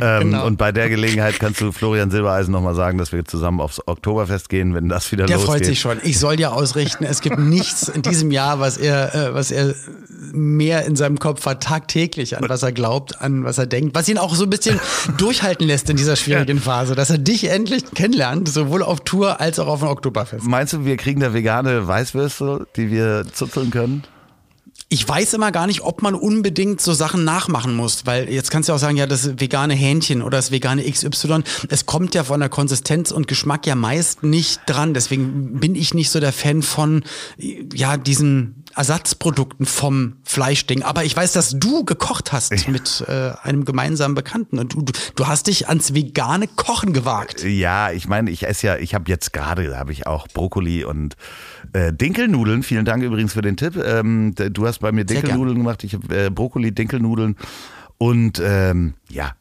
[0.00, 0.46] Ähm, Genau.
[0.46, 4.48] Und bei der Gelegenheit kannst du Florian Silbereisen nochmal sagen, dass wir zusammen aufs Oktoberfest
[4.48, 5.50] gehen, wenn das wieder Der losgeht.
[5.54, 5.98] freut sich schon.
[6.02, 9.74] Ich soll ja ausrichten, es gibt nichts in diesem Jahr, was er, äh, was er
[10.32, 14.08] mehr in seinem Kopf hat, tagtäglich, an was er glaubt, an was er denkt, was
[14.08, 14.78] ihn auch so ein bisschen
[15.18, 19.58] durchhalten lässt in dieser schwierigen Phase, dass er dich endlich kennenlernt, sowohl auf Tour als
[19.58, 20.46] auch auf dem Oktoberfest.
[20.46, 24.04] Meinst du, wir kriegen da vegane Weißwürste, die wir zuzeln können?
[24.90, 28.70] Ich weiß immer gar nicht, ob man unbedingt so Sachen nachmachen muss, weil jetzt kannst
[28.70, 32.40] du auch sagen, ja, das vegane Hähnchen oder das vegane XY, es kommt ja von
[32.40, 34.94] der Konsistenz und Geschmack ja meist nicht dran.
[34.94, 37.04] Deswegen bin ich nicht so der Fan von,
[37.36, 40.82] ja, diesen Ersatzprodukten vom Fleischding.
[40.82, 44.92] Aber ich weiß, dass du gekocht hast mit äh, einem gemeinsamen Bekannten und du, du,
[45.14, 47.44] du hast dich ans vegane Kochen gewagt.
[47.44, 51.16] Ja, ich meine, ich esse ja, ich habe jetzt gerade, habe ich auch Brokkoli und
[51.72, 52.62] äh, Dinkelnudeln.
[52.62, 53.76] Vielen Dank übrigens für den Tipp.
[53.76, 55.84] Ähm, du hast bei mir Dinkelnudeln gemacht.
[55.84, 57.36] Ich habe äh, Brokkoli, Dinkelnudeln
[57.98, 59.32] und ähm, ja,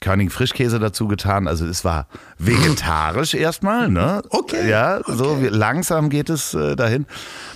[0.00, 1.48] Körning Frischkäse dazu getan.
[1.48, 2.06] Also es war
[2.38, 4.22] vegetarisch erstmal, ne?
[4.30, 7.06] Okay, Ja, so wie, langsam geht es äh, dahin,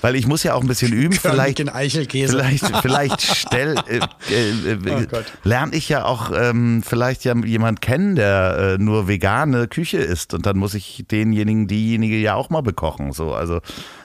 [0.01, 1.15] weil ich muss ja auch ein bisschen üben.
[1.15, 2.37] Vielleicht, in Eichelkäse.
[2.37, 4.01] Vielleicht, vielleicht stell, äh,
[4.31, 9.09] äh, äh, Oh lerne ich ja auch ähm, vielleicht ja jemand kennen, der äh, nur
[9.09, 13.13] vegane Küche isst und dann muss ich denjenigen, diejenige ja auch mal bekochen.
[13.13, 13.61] So, also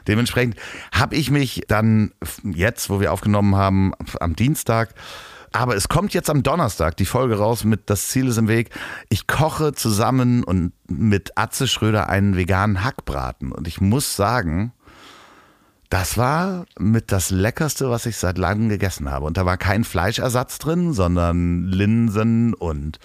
[0.08, 0.56] dementsprechend
[0.92, 2.12] habe ich mich dann
[2.44, 4.94] jetzt, wo wir aufgenommen haben, am Dienstag.
[5.52, 8.70] Aber es kommt jetzt am Donnerstag die Folge raus mit Das Ziel ist im Weg.
[9.10, 13.52] Ich koche zusammen und mit Atze Schröder einen veganen Hackbraten.
[13.52, 14.74] Und ich muss sagen,
[15.90, 19.26] das war mit das Leckerste, was ich seit langem gegessen habe.
[19.26, 23.00] Und da war kein Fleischersatz drin, sondern Linsen und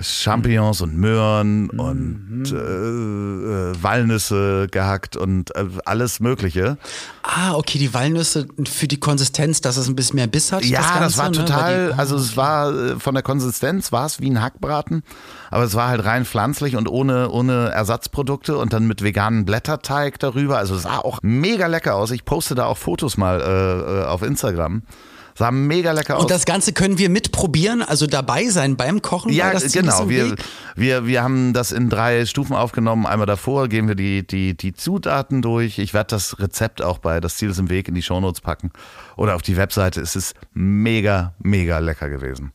[0.00, 6.78] Champignons und Möhren und äh, äh, Walnüsse gehackt und äh, alles Mögliche.
[7.22, 10.64] Ah, okay, die Walnüsse für die Konsistenz, dass es ein bisschen mehr Biss hat.
[10.64, 11.36] Ja, das, Ganze, war ne?
[11.36, 15.02] total, Weil die- also es war äh, von der Konsistenz war es wie ein Hackbraten,
[15.50, 20.18] aber es war halt rein pflanzlich und ohne, ohne Ersatzprodukte und dann mit veganen Blätterteig
[20.18, 20.58] darüber.
[20.58, 22.10] Also es sah auch mega lecker aus.
[22.12, 24.82] Ich poste da auch Fotos mal äh, äh, auf Instagram.
[25.34, 26.22] Sah mega lecker aus.
[26.22, 29.32] Und das Ganze können wir mitprobieren, also dabei sein beim Kochen.
[29.32, 30.08] Ja, genau.
[30.08, 30.44] Wir, Weg.
[30.76, 33.06] wir, wir haben das in drei Stufen aufgenommen.
[33.06, 35.78] Einmal davor gehen wir die, die, die Zutaten durch.
[35.78, 38.70] Ich werde das Rezept auch bei Das Ziel ist im Weg in die Shownotes packen
[39.16, 40.00] oder auf die Webseite.
[40.00, 42.52] Es ist mega, mega lecker gewesen.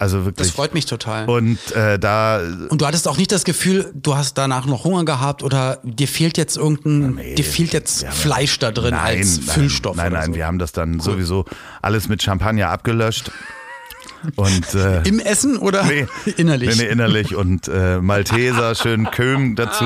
[0.00, 0.48] Also wirklich.
[0.48, 1.28] Das freut mich total.
[1.28, 5.04] Und äh, da Und du hattest auch nicht das Gefühl, du hast danach noch Hunger
[5.04, 9.96] gehabt oder dir fehlt jetzt irgendein, dir fehlt jetzt Fleisch da drin als Füllstoff.
[9.96, 10.34] Nein, nein, so.
[10.36, 11.44] wir haben das dann sowieso
[11.82, 13.30] alles mit Champagner abgelöscht.
[14.36, 16.06] Und äh, Im Essen oder Nee,
[16.38, 16.78] innerlich?
[16.78, 19.84] Nee, nee, innerlich und äh, Malteser, schön Köhm dazu.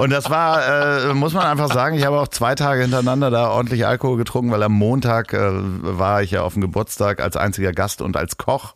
[0.00, 3.50] Und das war, äh, muss man einfach sagen, ich habe auch zwei Tage hintereinander da
[3.50, 7.72] ordentlich Alkohol getrunken, weil am Montag äh, war ich ja auf dem Geburtstag als einziger
[7.72, 8.74] Gast und als Koch.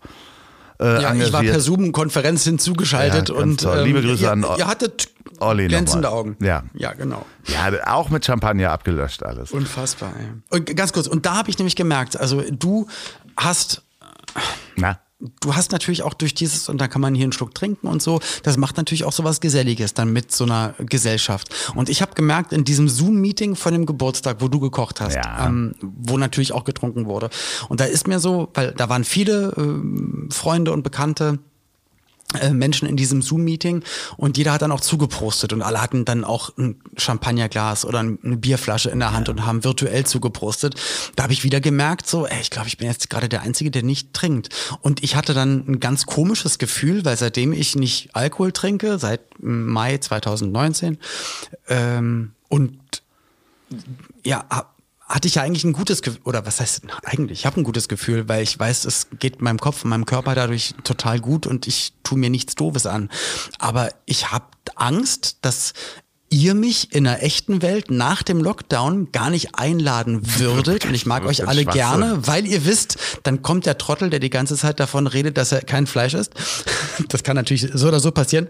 [0.81, 1.53] Äh, ja, ich war engagiert.
[1.53, 3.85] per Zoom-Konferenz hinzugeschaltet Ja, und ähm.
[3.85, 5.09] Liebe Grüße ihr, an ihr hattet
[5.41, 6.11] Olli glänzende.
[6.11, 6.37] Augen.
[6.41, 6.64] Ja.
[6.75, 7.25] Ja, genau.
[7.47, 9.53] Ja, auch mit Champagner abgelöscht alles.
[9.53, 10.12] Unfassbar.
[10.19, 10.57] Ey.
[10.59, 12.87] Und ganz kurz, und da habe ich nämlich gemerkt, also du
[13.37, 13.83] hast
[14.77, 14.99] Na,
[15.40, 18.00] du hast natürlich auch durch dieses, und da kann man hier einen Schluck trinken und
[18.00, 21.48] so, das macht natürlich auch so was Geselliges dann mit so einer Gesellschaft.
[21.74, 25.46] Und ich habe gemerkt, in diesem Zoom-Meeting von dem Geburtstag, wo du gekocht hast, Ja.
[25.46, 27.31] ähm, wo natürlich auch getrunken wurde.
[27.68, 31.47] Und da ist mir so, weil da waren viele ähm, Freunde und Bekannte, äh,
[32.53, 33.83] Menschen in diesem Zoom-Meeting
[34.19, 38.19] und jeder hat dann auch zugeprostet und alle hatten dann auch ein Champagnerglas oder ein-
[38.23, 40.75] eine Bierflasche in der Hand und haben virtuell zugeprostet.
[41.17, 43.71] Da habe ich wieder gemerkt, so, ey, ich glaube, ich bin jetzt gerade der Einzige,
[43.71, 44.51] der nicht trinkt.
[44.83, 49.21] Und ich hatte dann ein ganz komisches Gefühl, weil seitdem ich nicht Alkohol trinke, seit
[49.41, 50.99] Mai 2019,
[51.69, 52.79] ähm, und
[54.25, 54.45] ja,
[55.09, 57.40] hatte ich ja eigentlich ein gutes Gefühl, oder was heißt eigentlich?
[57.40, 60.35] Ich habe ein gutes Gefühl, weil ich weiß, es geht meinem Kopf und meinem Körper
[60.35, 63.11] dadurch total gut und ich tue mir nichts Doofes an.
[63.59, 65.73] Aber ich habe Angst, dass
[66.31, 70.85] ihr mich in der echten Welt nach dem Lockdown gar nicht einladen würdet.
[70.85, 71.81] Und ich mag euch alle Schwachsinn.
[71.81, 75.53] gerne, weil ihr wisst, dann kommt der Trottel, der die ganze Zeit davon redet, dass
[75.53, 76.33] er kein Fleisch isst.
[77.11, 78.49] Das kann natürlich so oder so passieren.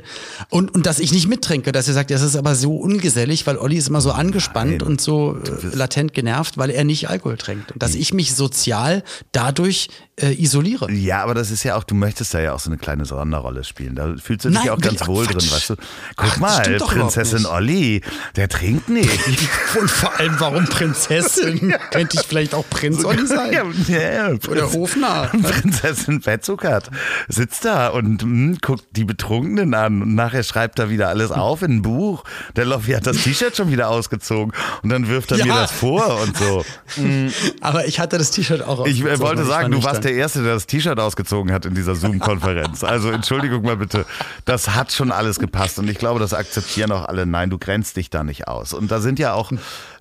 [0.48, 3.58] Und, und dass ich nicht mittrinke, dass ihr sagt, das ist aber so ungesellig, weil
[3.58, 4.82] Olli ist immer so angespannt Nein.
[4.82, 7.72] und so äh, latent genervt, weil er nicht Alkohol trinkt.
[7.72, 9.90] Und dass ich mich sozial dadurch
[10.22, 10.90] äh, isoliere.
[10.92, 13.64] Ja, aber das ist ja auch, du möchtest da ja auch so eine kleine Sonderrolle
[13.64, 13.94] spielen.
[13.94, 15.42] Da fühlst du dich Nein, ja auch ganz wohl Quatsch.
[15.44, 15.74] drin, weißt du.
[16.16, 17.46] Guck Ach, mal, Prinzessin.
[17.46, 18.02] Olli,
[18.36, 19.20] der trinkt nicht.
[19.80, 21.74] Und vor allem, warum Prinzessin?
[21.90, 23.52] Könnte ich vielleicht auch Prinz Olli sein?
[23.88, 25.28] Ja, ja, Oder Hofnarr.
[25.42, 26.90] Prinzessin Fettzuckert
[27.28, 31.62] sitzt da und hm, guckt die Betrunkenen an und nachher schreibt er wieder alles auf
[31.62, 32.24] in ein Buch.
[32.56, 34.52] Der Loffi hat das T-Shirt schon wieder ausgezogen
[34.82, 35.44] und dann wirft er Ja.
[35.46, 36.64] mir das vor und so.
[37.60, 40.07] Aber ich hatte das T-Shirt auch Ich äh, ausgezogen, wollte weil sagen, du warst nüchtern.
[40.08, 42.82] Der Erste, der das T-Shirt ausgezogen hat in dieser Zoom-Konferenz.
[42.82, 44.06] Also Entschuldigung mal bitte,
[44.44, 47.26] das hat schon alles gepasst und ich glaube, das akzeptieren auch alle.
[47.26, 48.72] Nein, du grenzt dich da nicht aus.
[48.72, 49.52] Und da sind ja auch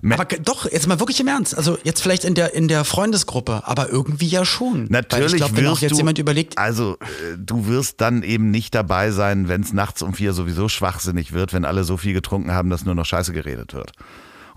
[0.08, 1.56] Aber doch, jetzt mal wirklich im Ernst.
[1.56, 4.84] Also jetzt vielleicht in der, in der Freundesgruppe, aber irgendwie ja schon.
[4.84, 8.22] Weil Natürlich ich glaube, wenn auch jetzt du, jemand überlegt, also äh, du wirst dann
[8.22, 11.96] eben nicht dabei sein, wenn es nachts um vier sowieso schwachsinnig wird, wenn alle so
[11.96, 13.92] viel getrunken haben, dass nur noch Scheiße geredet wird.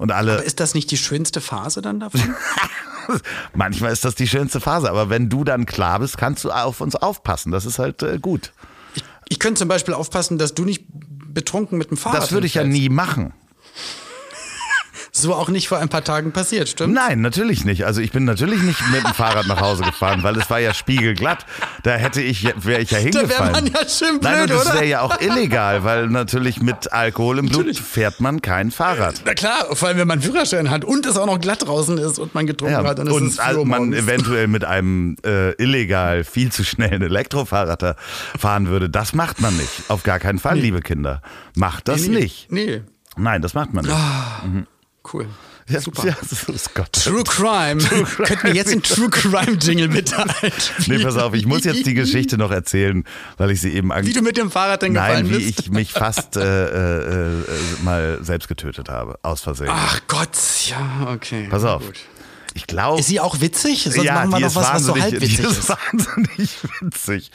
[0.02, 2.34] Und alle, ist das nicht die schönste Phase dann davon?
[3.54, 6.82] manchmal ist das die schönste Phase, aber wenn du dann klar bist, kannst du auf
[6.82, 7.52] uns aufpassen.
[7.52, 8.52] Das ist halt äh, gut.
[8.96, 12.48] ich, ich könnte zum Beispiel aufpassen, dass du nicht betrunken mit dem Fahrrad Das würde
[12.48, 13.32] ich ja nie machen.
[15.22, 16.94] So auch nicht vor ein paar Tagen passiert, stimmt?
[16.94, 17.86] Nein, natürlich nicht.
[17.86, 20.74] Also ich bin natürlich nicht mit dem Fahrrad nach Hause gefahren, weil es war ja
[20.74, 21.46] spiegelglatt.
[21.84, 23.30] Da hätte ich, wäre ich ja Da hingefallen.
[23.30, 26.92] wäre man ja schön blöd, Nein, und das wäre ja auch illegal, weil natürlich mit
[26.92, 29.22] Alkohol im Blut fährt man kein Fahrrad.
[29.26, 31.98] Na klar, vor allem wenn man einen Führerschein hat und es auch noch glatt draußen
[31.98, 34.66] ist und man getrunken Ja, hat, dann ist und es al- Uhr man eventuell mit
[34.66, 37.96] einem äh, illegal viel zu schnellen Elektrofahrrad da
[38.40, 38.90] fahren würde.
[38.90, 39.70] Das macht man nicht.
[39.90, 41.22] Auf gar keinen Fall, liebe Kinder.
[41.56, 42.52] Macht das nee, nicht.
[42.52, 42.82] Nee,
[43.18, 43.96] Nein, das macht man nicht.
[45.14, 45.28] Cool.
[45.70, 46.08] Ja, Super.
[46.08, 46.16] Ja,
[46.54, 46.92] ist Gott.
[46.92, 47.82] True Crime.
[47.82, 51.00] Könnten wir jetzt den True Crime Jingle bitte einspielen?
[51.00, 53.06] Nee, pass auf, ich muss jetzt die Geschichte noch erzählen,
[53.38, 55.60] weil ich sie eben an Wie du mit dem Fahrrad denn Nein, gefallen wie bist?
[55.60, 57.44] ich mich fast äh, äh, äh,
[57.84, 59.70] mal selbst getötet habe, aus Versehen.
[59.72, 60.38] Ach Gott,
[60.68, 61.48] ja, okay.
[61.50, 61.86] Pass auf.
[61.86, 62.00] Gut.
[62.54, 63.00] Ich glaube.
[63.00, 63.84] Ist sie auch witzig?
[63.84, 65.70] Sonst ja, machen wir ist was, was so halb witzig ist ist.
[65.70, 67.32] wahnsinnig witzig.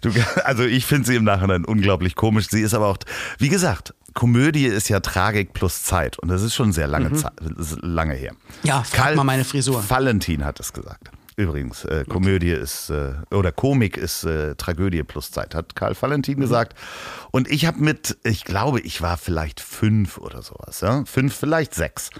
[0.00, 0.10] Du,
[0.44, 2.48] also ich finde sie im Nachhinein unglaublich komisch.
[2.50, 2.98] Sie ist aber auch,
[3.38, 7.32] wie gesagt, Komödie ist ja Tragik plus Zeit und das ist schon sehr lange, Zeit,
[7.40, 8.32] das ist lange her.
[8.32, 8.68] Mhm.
[8.68, 9.82] Ja, frag mal meine Frisur.
[9.88, 11.10] Valentin hat es gesagt.
[11.36, 16.36] Übrigens, äh, Komödie ist, äh, oder Komik ist äh, Tragödie plus Zeit, hat Karl Valentin
[16.36, 16.40] Mhm.
[16.42, 16.76] gesagt.
[17.30, 21.04] Und ich habe mit, ich glaube, ich war vielleicht fünf oder sowas, ja?
[21.06, 22.10] fünf, vielleicht sechs.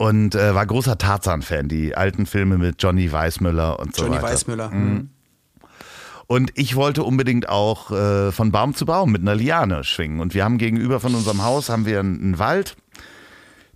[0.00, 4.28] Und äh, war großer Tarzan-Fan, die alten Filme mit Johnny Weissmüller und so Johnny weiter.
[4.28, 4.70] Weissmüller.
[4.70, 5.10] Mhm.
[6.26, 10.20] Und ich wollte unbedingt auch äh, von Baum zu Baum mit einer Liane schwingen.
[10.20, 12.76] Und wir haben gegenüber von unserem Haus haben wir einen, Wald,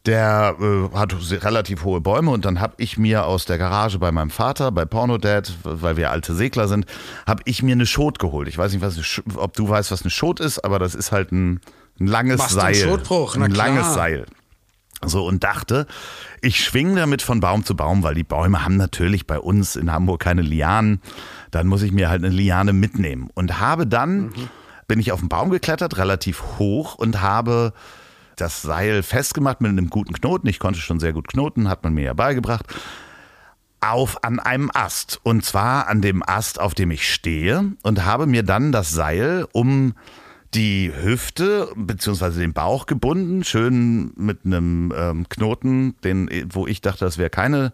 [0.06, 2.30] der äh, hat relativ hohe Bäume.
[2.30, 6.10] Und dann habe ich mir aus der Garage bei meinem Vater, bei Pornodad, weil wir
[6.10, 6.87] alte Segler sind,
[7.26, 8.48] habe ich mir eine Schot geholt.
[8.48, 8.98] Ich weiß nicht, was
[9.37, 11.60] ob du weißt, was eine Schot ist, aber das ist halt ein,
[12.00, 12.74] ein langes Machst Seil.
[12.76, 13.37] Schotbruch?
[13.37, 13.68] Na ein klar.
[13.68, 14.24] langes Seil.
[15.02, 15.87] So und dachte,
[16.40, 19.92] ich schwinge damit von Baum zu Baum, weil die Bäume haben natürlich bei uns in
[19.92, 21.00] Hamburg keine Lianen.
[21.50, 23.28] Dann muss ich mir halt eine Liane mitnehmen.
[23.35, 24.33] Und habe dann,
[24.87, 27.72] bin ich auf den Baum geklettert, relativ hoch und habe
[28.37, 30.48] das Seil festgemacht mit einem guten Knoten.
[30.48, 32.66] Ich konnte schon sehr gut knoten, hat man mir ja beigebracht.
[33.80, 35.20] Auf an einem Ast.
[35.22, 37.72] Und zwar an dem Ast, auf dem ich stehe.
[37.83, 39.94] Und habe mir dann das Seil um
[40.54, 47.04] die Hüfte beziehungsweise den Bauch gebunden, schön mit einem ähm, Knoten, den, wo ich dachte,
[47.04, 47.72] das wäre keine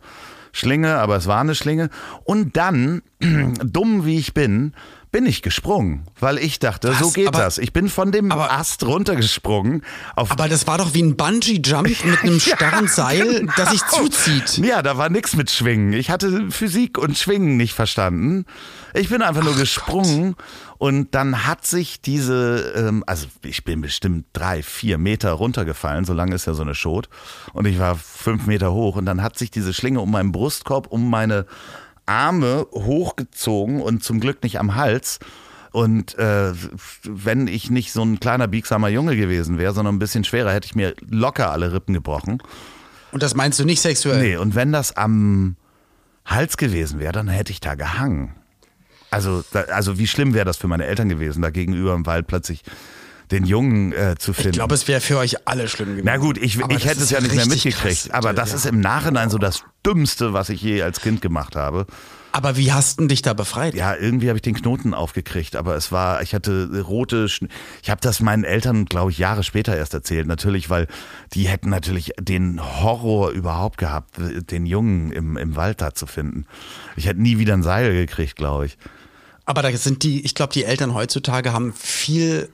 [0.52, 1.90] Schlinge, aber es war eine Schlinge.
[2.24, 3.02] Und dann,
[3.64, 4.72] dumm wie ich bin,
[5.12, 7.14] bin ich gesprungen, weil ich dachte, so Was?
[7.14, 7.58] geht Aber- das.
[7.58, 9.82] Ich bin von dem aber- Ast runtergesprungen.
[10.14, 14.58] Aber das war doch wie ein Bungee-Jump mit einem starren Seil, das sich zuzieht.
[14.58, 15.92] Ja, da war nix mit Schwingen.
[15.94, 18.44] Ich hatte Physik und Schwingen nicht verstanden.
[18.94, 20.36] Ich bin einfach nur gesprungen
[20.78, 26.12] und dann hat sich diese, ähm, also ich bin bestimmt drei, vier Meter runtergefallen, so
[26.12, 27.08] lang ist ja so eine Schot.
[27.52, 30.86] Und ich war fünf Meter hoch und dann hat sich diese Schlinge um meinen Brustkorb,
[30.88, 31.46] um meine
[32.06, 35.18] Arme hochgezogen und zum Glück nicht am Hals.
[35.72, 36.52] Und äh,
[37.04, 40.66] wenn ich nicht so ein kleiner biegsamer Junge gewesen wäre, sondern ein bisschen schwerer, hätte
[40.66, 42.42] ich mir locker alle Rippen gebrochen.
[43.12, 44.20] Und das meinst du nicht sexuell?
[44.20, 45.56] Nee, und wenn das am
[46.24, 48.34] Hals gewesen wäre, dann hätte ich da gehangen.
[49.10, 52.26] Also, da, also wie schlimm wäre das für meine Eltern gewesen, da gegenüber im Wald
[52.26, 52.62] plötzlich
[53.30, 54.50] den Jungen äh, zu finden.
[54.50, 56.06] Ich glaube, es wäre für euch alle schlimm gewesen.
[56.06, 58.10] Na gut, ich, Aber ich hätte es ja nicht mehr mitgekriegt, krass.
[58.10, 58.56] aber das Ja.
[58.56, 61.86] ist im Nachhinein so das Dümmste, was ich je als Kind gemacht habe.
[62.32, 63.74] Aber wie hast du dich da befreit?
[63.74, 67.48] Ja, irgendwie habe ich den Knoten aufgekriegt, aber es war, ich hatte rote, Schn
[67.82, 70.86] ich habe das meinen Eltern, glaube ich, Jahre später erst erzählt, natürlich, weil
[71.32, 76.46] die hätten natürlich den Horror überhaupt gehabt, den Jungen im, im Wald da zu finden.
[76.94, 78.78] Ich hätte nie wieder ein Seil gekriegt, glaube ich.
[79.44, 82.48] Aber da sind die, ich glaube, die Eltern heutzutage haben viel,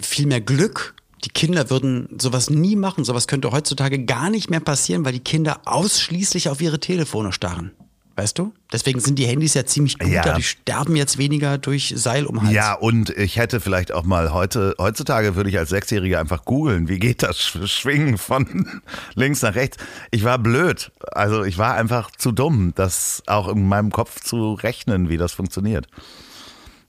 [0.00, 0.94] viel mehr Glück.
[1.24, 3.04] Die Kinder würden sowas nie machen.
[3.04, 7.70] Sowas könnte heutzutage gar nicht mehr passieren, weil die Kinder ausschließlich auf ihre Telefone starren.
[8.14, 8.52] Weißt du?
[8.70, 10.34] Deswegen sind die Handys ja ziemlich gut, Ja.
[10.34, 12.52] die sterben jetzt weniger durch Seil um Hals.
[12.52, 16.88] Ja, und ich hätte vielleicht auch mal heute, heutzutage würde ich als Sechsjähriger einfach googeln,
[16.88, 18.68] wie geht das Sch- Schwingen von
[19.14, 19.78] links nach rechts.
[20.10, 20.90] Ich war blöd.
[21.12, 25.32] Also ich war einfach zu dumm, das auch in meinem Kopf zu rechnen, wie das
[25.32, 25.86] funktioniert.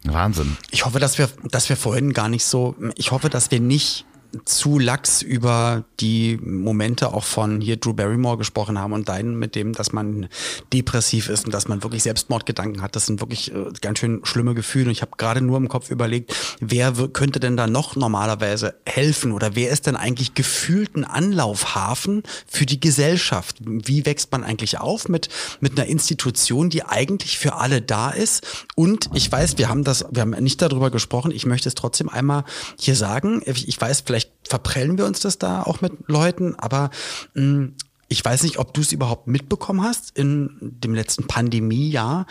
[0.06, 0.58] Wahnsinn.
[0.72, 4.06] Ich hoffe, dass wir, dass wir vorhin gar nicht so, ich hoffe, dass wir nicht
[4.46, 9.56] zu lax über die Momente auch von hier Drew Barrymore gesprochen haben und deinen mit
[9.56, 10.28] dem, dass man
[10.72, 12.96] depressiv ist und dass man wirklich Selbstmordgedanken hat.
[12.96, 14.86] Das sind wirklich äh, ganz schön schlimme Gefühle.
[14.86, 19.32] Und ich habe gerade nur im Kopf überlegt, wer könnte denn da noch normalerweise helfen
[19.32, 23.58] oder wer ist denn eigentlich gefühlt ein Anlaufhafen für die Gesellschaft?
[23.62, 28.46] Wie wächst man eigentlich auf mit, mit einer Institution, die eigentlich für alle da ist?
[28.76, 31.32] Und ich weiß, wir haben das, wir haben nicht darüber gesprochen.
[31.32, 32.46] Ich möchte es trotzdem einmal
[32.80, 33.42] hier sagen.
[33.46, 36.90] Ich weiß, vielleicht verprellen wir uns das da auch mit Leuten, aber
[37.34, 37.70] mh,
[38.10, 42.28] ich weiß nicht, ob du es überhaupt mitbekommen hast in dem letzten Pandemiejahr,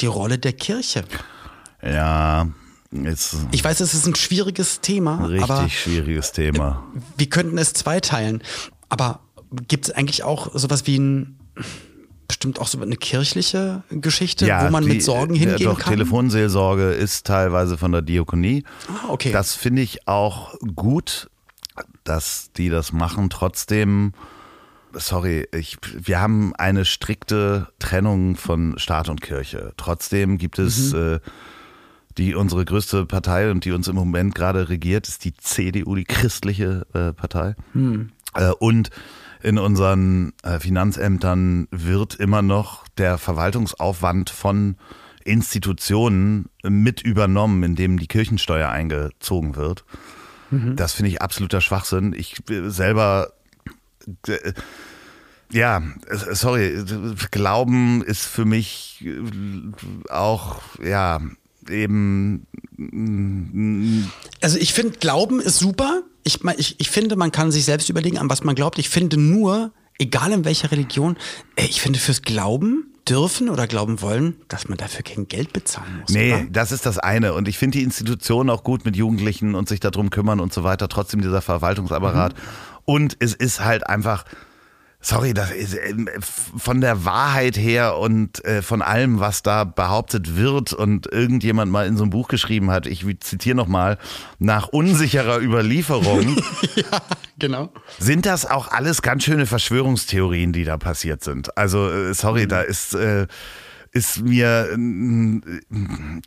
[0.00, 1.04] die Rolle der Kirche.
[1.82, 2.48] Ja,
[2.90, 6.86] ist Ich weiß, es ist ein schwieriges Thema, richtig aber schwieriges Thema.
[7.18, 8.42] wir könnten es zweiteilen.
[8.88, 9.20] Aber
[9.68, 11.38] gibt es eigentlich auch sowas wie ein,
[12.28, 15.92] bestimmt auch so eine kirchliche Geschichte, wo man die- mit Sorgen ja, hingehen doch, kann?
[15.92, 18.64] Telefonseelsorge ist teilweise von der Diakonie.
[18.88, 19.32] Ah, okay.
[19.32, 21.28] Das finde ich auch gut,
[22.04, 23.30] dass die das machen.
[23.30, 24.12] Trotzdem,
[24.92, 29.72] sorry, ich, wir haben eine strikte Trennung von Staat und Kirche.
[29.76, 30.98] Trotzdem gibt es Mhm.
[30.98, 31.20] äh,
[32.18, 36.04] die unsere größte Partei und die uns im Moment gerade regiert, ist die CDU, die
[36.04, 37.54] christliche äh, Partei.
[37.72, 38.10] Hm.
[38.34, 38.90] Äh, und
[39.42, 44.76] in unseren äh, Finanzämtern wird immer noch der Verwaltungsaufwand von
[45.24, 49.84] Institutionen mit übernommen, indem die Kirchensteuer eingezogen wird.
[50.50, 52.14] Das finde ich absoluter Schwachsinn.
[52.16, 53.32] Ich äh, selber,
[54.28, 54.52] äh,
[55.52, 56.84] ja, äh, sorry,
[57.30, 61.20] Glauben ist für mich äh, auch, ja,
[61.68, 62.46] eben
[64.40, 66.02] Also ich finde, Glauben ist super.
[66.24, 68.78] Ich, ich, ich finde, man kann sich selbst überlegen, an was man glaubt.
[68.78, 71.16] Ich finde nur, egal in welcher Religion,
[71.56, 76.00] ey, ich finde fürs Glauben dürfen oder glauben wollen, dass man dafür kein Geld bezahlen
[76.00, 76.10] muss.
[76.10, 76.46] Nee, oder?
[76.50, 77.34] das ist das eine.
[77.34, 80.64] Und ich finde die Institutionen auch gut mit Jugendlichen und sich darum kümmern und so
[80.64, 80.88] weiter.
[80.88, 82.34] Trotzdem dieser Verwaltungsapparat.
[82.84, 84.24] Und es ist halt einfach,
[85.06, 90.36] sorry, das ist ähm, von der Wahrheit her und äh, von allem, was da behauptet
[90.36, 93.98] wird und irgendjemand mal in so einem Buch geschrieben hat, ich zitiere nochmal,
[94.38, 96.36] nach unsicherer Überlieferung,
[97.38, 97.70] Genau.
[97.98, 101.56] sind das auch alles ganz schöne Verschwörungstheorien, die da passiert sind.
[101.56, 103.26] Also, äh, sorry, da ist, äh,
[103.92, 105.40] ist mir äh,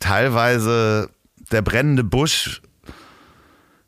[0.00, 1.10] teilweise
[1.52, 2.62] der brennende Busch.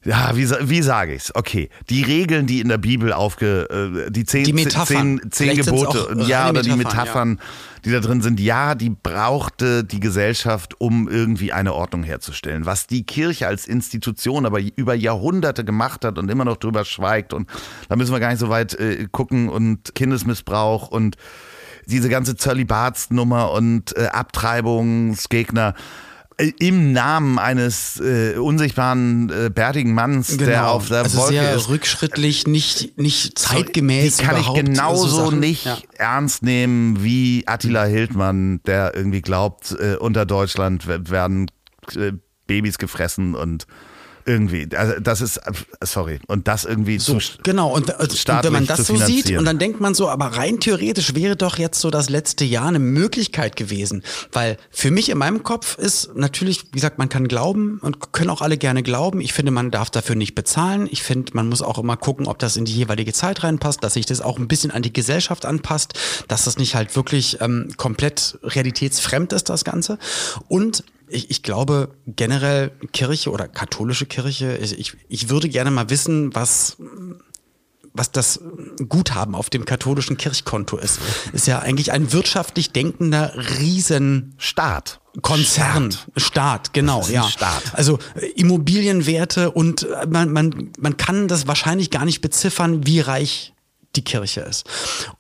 [0.05, 1.33] Ja, wie, wie sage ich's?
[1.35, 5.21] Okay, die Regeln, die in der Bibel aufge, äh, die zehn, Die Metaphern.
[5.31, 7.41] zehn, zehn Gebote, auch ja, oder die Metaphern, Metaphern,
[7.85, 12.67] die da drin sind, ja, die brauchte die Gesellschaft, um irgendwie eine Ordnung herzustellen.
[12.67, 17.33] Was die Kirche als Institution aber über Jahrhunderte gemacht hat und immer noch drüber schweigt
[17.33, 17.49] und
[17.89, 21.17] da müssen wir gar nicht so weit äh, gucken und Kindesmissbrauch und
[21.87, 26.12] diese ganze Zölibatsnummer und äh, Abtreibungsgegner äh,
[26.59, 31.69] im Namen eines äh, unsichtbaren, äh, bärtigen Manns, der auf der also Wolke sehr ist.
[31.69, 35.79] rückschrittlich, nicht, nicht zeitgemäß Die kann ich genauso so nicht Ja.
[35.99, 41.51] ernst nehmen wie Attila Hildmann, der irgendwie glaubt, äh, unter Deutschland we- werden
[41.97, 42.13] äh,
[42.47, 43.67] Babys gefressen und
[44.25, 45.41] irgendwie, also das ist,
[45.83, 49.45] sorry, und das irgendwie So, zu, genau, und, und wenn man das so sieht, und
[49.45, 52.79] dann denkt man so, aber rein theoretisch wäre doch jetzt so das letzte Jahr eine
[52.79, 54.03] Möglichkeit gewesen.
[54.33, 58.31] Weil für mich in meinem Kopf ist natürlich, wie gesagt, man kann glauben und können
[58.31, 59.21] auch alle gerne glauben.
[59.21, 60.89] Ich finde, man darf dafür nicht bezahlen.
[60.91, 63.95] Ich finde, man muss auch immer gucken, ob das in die jeweilige Zeit reinpasst, dass
[63.95, 65.95] sich das auch ein bisschen an die Gesellschaft anpasst,
[66.29, 69.99] dass das nicht halt wirklich ähm, komplett realitätsfremd ist, das Ganze.
[70.49, 75.91] Und ich, ich glaube generell Kirche oder katholische Kirche, ich, ich, ich würde gerne mal
[75.91, 76.77] wissen, was
[77.95, 78.41] was das
[78.89, 80.99] Guthaben auf dem katholischen Kirchkonto ist.
[81.33, 84.33] Ist ja eigentlich ein wirtschaftlich denkender Riesenkonzern.
[84.39, 86.07] Staat.
[86.17, 87.25] Staat, genau, ja.
[87.25, 87.75] Staat.
[87.75, 93.01] Also äh, Immobilienwerte und äh, man, man, man kann das wahrscheinlich gar nicht beziffern, wie
[93.01, 93.53] reich
[93.95, 94.65] die Kirche ist.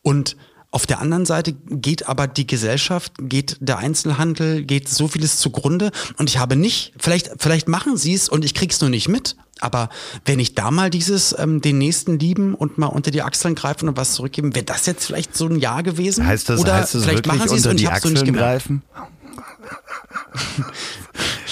[0.01, 0.37] Und
[0.73, 5.91] auf der anderen Seite geht aber die Gesellschaft, geht der Einzelhandel, geht so vieles zugrunde.
[6.17, 9.37] Und ich habe nicht, vielleicht, vielleicht machen sie es und ich krieg's nur nicht mit.
[9.61, 9.91] Aber
[10.25, 13.87] wenn ich da mal dieses ähm, den Nächsten lieben und mal unter die Achseln greifen
[13.87, 16.27] und was zurückgeben, wäre das jetzt vielleicht so ein Jahr gewesen?
[16.27, 17.97] Heißt das, Oder heißt das vielleicht wirklich machen sie es unter und die ich nicht
[17.99, 18.37] Achseln gemerkt.
[18.39, 18.83] greifen?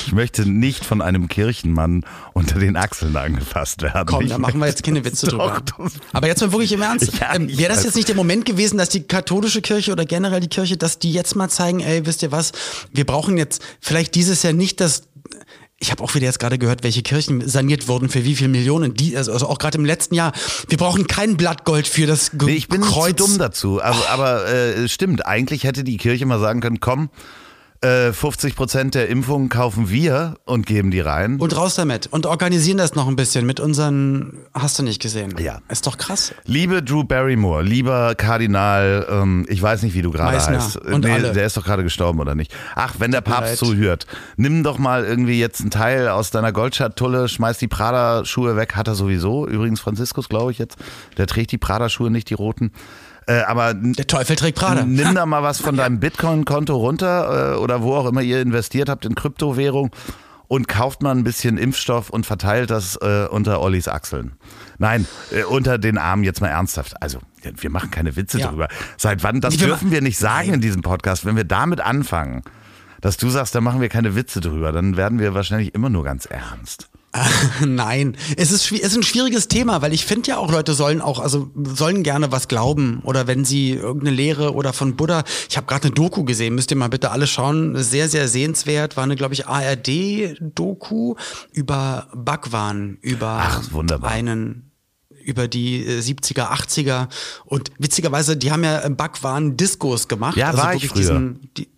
[0.06, 4.06] Ich möchte nicht von einem Kirchenmann unter den Achseln angefasst werden.
[4.06, 5.62] Komm, ich da machen wir jetzt keine Witze drüber.
[6.12, 7.12] Aber jetzt mal wirklich im Ernst.
[7.20, 10.40] Ja, ähm, Wäre das jetzt nicht der Moment gewesen, dass die katholische Kirche oder generell
[10.40, 12.52] die Kirche, dass die jetzt mal zeigen, ey, wisst ihr was,
[12.92, 15.04] wir brauchen jetzt vielleicht dieses Jahr nicht das
[15.82, 18.92] ich habe auch wieder jetzt gerade gehört, welche Kirchen saniert wurden, für wie viel Millionen.
[18.92, 20.32] Die, also, also auch gerade im letzten Jahr.
[20.68, 23.16] Wir brauchen kein Blattgold für das Ge Nee, ich bin Kreuz.
[23.16, 23.82] dumm dazu.
[23.82, 27.08] Aber, aber äh, stimmt, eigentlich hätte die Kirche mal sagen können, komm,
[27.82, 31.38] äh, 50 Prozent der Impfungen kaufen wir und geben die rein.
[31.40, 32.08] Und raus damit.
[32.08, 35.34] Und organisieren das noch ein bisschen mit unseren, hast du nicht gesehen?
[35.38, 35.60] Ja.
[35.68, 36.34] Ist doch krass.
[36.44, 40.76] Liebe Drew Barrymore, lieber Kardinal, ähm, ich weiß nicht, wie du gerade heißt.
[40.76, 41.32] und nee, alle.
[41.32, 42.54] der ist doch gerade gestorben, oder nicht?
[42.74, 43.58] Ach, wenn der Papst leid.
[43.58, 44.06] so hört,
[44.36, 48.88] nimm doch mal irgendwie jetzt einen Teil aus deiner Goldschatulle, schmeiß die Prada-Schuhe weg, hat
[48.88, 49.46] er sowieso.
[49.46, 50.76] Übrigens Franziskus, glaube ich jetzt.
[51.16, 52.72] Der trägt die Prada-Schuhe, nicht die roten.
[53.26, 54.84] Äh, aber Der Teufel trägt Prada.
[54.84, 58.88] Nimm da mal was von deinem Bitcoin-Konto runter äh, oder wo auch immer ihr investiert
[58.88, 59.90] habt in Kryptowährung
[60.48, 64.32] und kauft mal ein bisschen Impfstoff und verteilt das äh, unter Ollis Achseln.
[64.78, 67.00] Nein, äh, unter den Armen jetzt mal ernsthaft.
[67.00, 68.48] Also, wir machen keine Witze Ja.
[68.48, 68.68] drüber.
[68.96, 69.40] Seit wann?
[69.40, 70.54] Das dürfen wir nicht sagen Nein.
[70.54, 71.24] in diesem Podcast.
[71.24, 72.42] Wenn wir damit anfangen,
[73.00, 76.02] dass du sagst, da machen wir keine Witze drüber, dann werden wir wahrscheinlich immer nur
[76.04, 76.90] ganz ernst.
[77.66, 81.00] Nein, es ist, es ist ein schwieriges Thema, weil ich finde ja auch, Leute sollen
[81.00, 85.24] auch, also sollen gerne was glauben oder wenn sie irgendeine Lehre oder von Buddha.
[85.48, 87.76] Ich habe gerade eine Doku gesehen, müsst ihr mal bitte alle schauen.
[87.82, 88.96] Sehr, sehr sehenswert.
[88.96, 91.16] War eine, glaube ich, ARD-Doku
[91.52, 94.70] über Bhagwan, über Ach, einen
[95.22, 97.08] über die äh, 70er, 80er
[97.44, 100.36] und witzigerweise, die haben ja äh, Bhagwan-Diskos gemacht.
[100.36, 101.00] Ja, also war ich früher.
[101.00, 101.68] Diesen, die,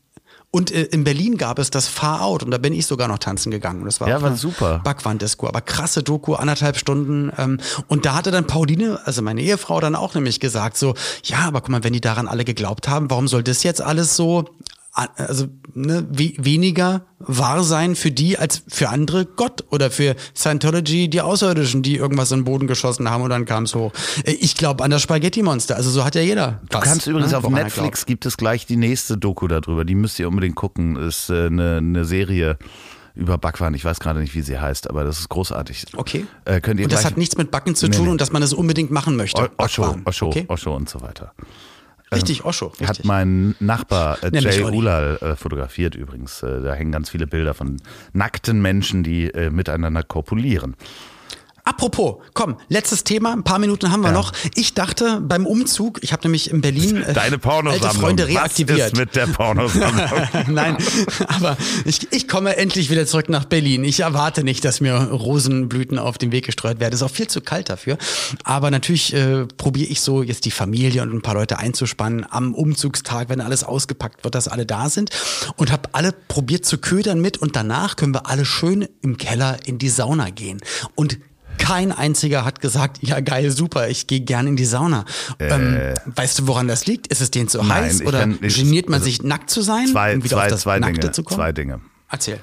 [0.54, 3.18] und äh, in Berlin gab es das Far Out und da bin ich sogar noch
[3.18, 3.80] tanzen gegangen.
[3.80, 4.80] Und Das war Ja, war super.
[4.84, 7.32] Backwand-Disco, aber krasse Doku, anderthalb Stunden.
[7.38, 10.94] Ähm, und da hatte dann Pauline, also meine Ehefrau, dann auch nämlich gesagt so,
[11.24, 14.14] ja, aber guck mal, wenn die daran alle geglaubt haben, warum soll das jetzt alles
[14.14, 14.44] so,
[14.94, 21.08] also ne, we weniger wahr sein für die als für andere Gott oder für Scientology
[21.08, 23.92] die Außerirdischen, die irgendwas in den Boden geschossen haben und dann kam es hoch.
[24.24, 26.60] Äh, Ich glaube an das Spaghetti-Monster, also so hat ja jeder.
[26.68, 29.84] Du kannst übrigens auf woran er Netflix gibt es gleich die nächste Doku darüber.
[29.86, 30.96] Die müsst ihr unbedingt gucken.
[30.96, 32.58] Ist äh, eine, eine Serie
[33.14, 33.74] über Backwaren.
[33.74, 35.86] Ich weiß gerade nicht, wie sie heißt, aber das ist großartig.
[35.96, 36.26] Okay.
[36.44, 38.10] Äh, könnt ihr und das hat nichts mit Backen zu Nee, tun nee.
[38.10, 39.42] und dass man das unbedingt machen möchte.
[39.42, 39.96] O- Osho.
[40.04, 40.44] Osho, okay?
[40.48, 41.32] Osho und so weiter.
[42.12, 42.66] Richtig, Osho.
[42.66, 42.88] Richtig.
[42.88, 44.76] Hat mein Nachbar äh, Nämlich Jay Olli.
[44.76, 46.42] Ulal äh, fotografiert übrigens.
[46.42, 47.76] Äh, da hängen ganz viele Bilder von
[48.12, 50.76] nackten Menschen, die äh, miteinander korpulieren.
[51.64, 54.32] Apropos, komm, letztes Thema, ein paar Minuten haben wir noch.
[54.56, 58.88] Ich dachte beim Umzug, ich habe nämlich in Berlin äh, Deine alte Freunde Was reaktiviert.
[58.88, 60.28] ist mit der Pornosammlung?
[60.48, 60.76] Nein,
[61.28, 63.84] aber ich, ich komme endlich wieder zurück nach Berlin.
[63.84, 66.94] Ich erwarte nicht, dass mir Rosenblüten auf den Weg gestreut werden.
[66.94, 67.96] Ist auch viel zu kalt dafür.
[68.42, 72.54] Aber natürlich äh, probiere ich so jetzt die Familie und ein paar Leute einzuspannen am
[72.54, 75.10] Umzugstag, wenn alles ausgepackt wird, dass alle da sind.
[75.56, 77.36] Und habe alle probiert zu ködern mit.
[77.36, 80.60] Und danach können wir alle schön im Keller in die Sauna gehen.
[80.96, 81.18] Und
[81.62, 85.04] kein einziger hat gesagt, ja geil, super, ich gehe gern in die Sauna.
[85.38, 87.06] Ähm, weißt du, woran das liegt?
[87.06, 87.64] Ist es denen zu Äh.
[87.64, 89.86] Nein, heiß oder kann- ich- geniert man also sich nackt zu sein?
[89.86, 91.12] Zwei, um wieder zwei, auf das zwei Nackte Dinge.
[91.12, 91.36] zu kommen?
[91.38, 91.80] Zwei Dinge.
[92.10, 92.38] Erzähl.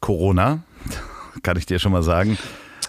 [0.00, 0.62] Corona,
[1.42, 2.38] kann ich dir schon mal sagen.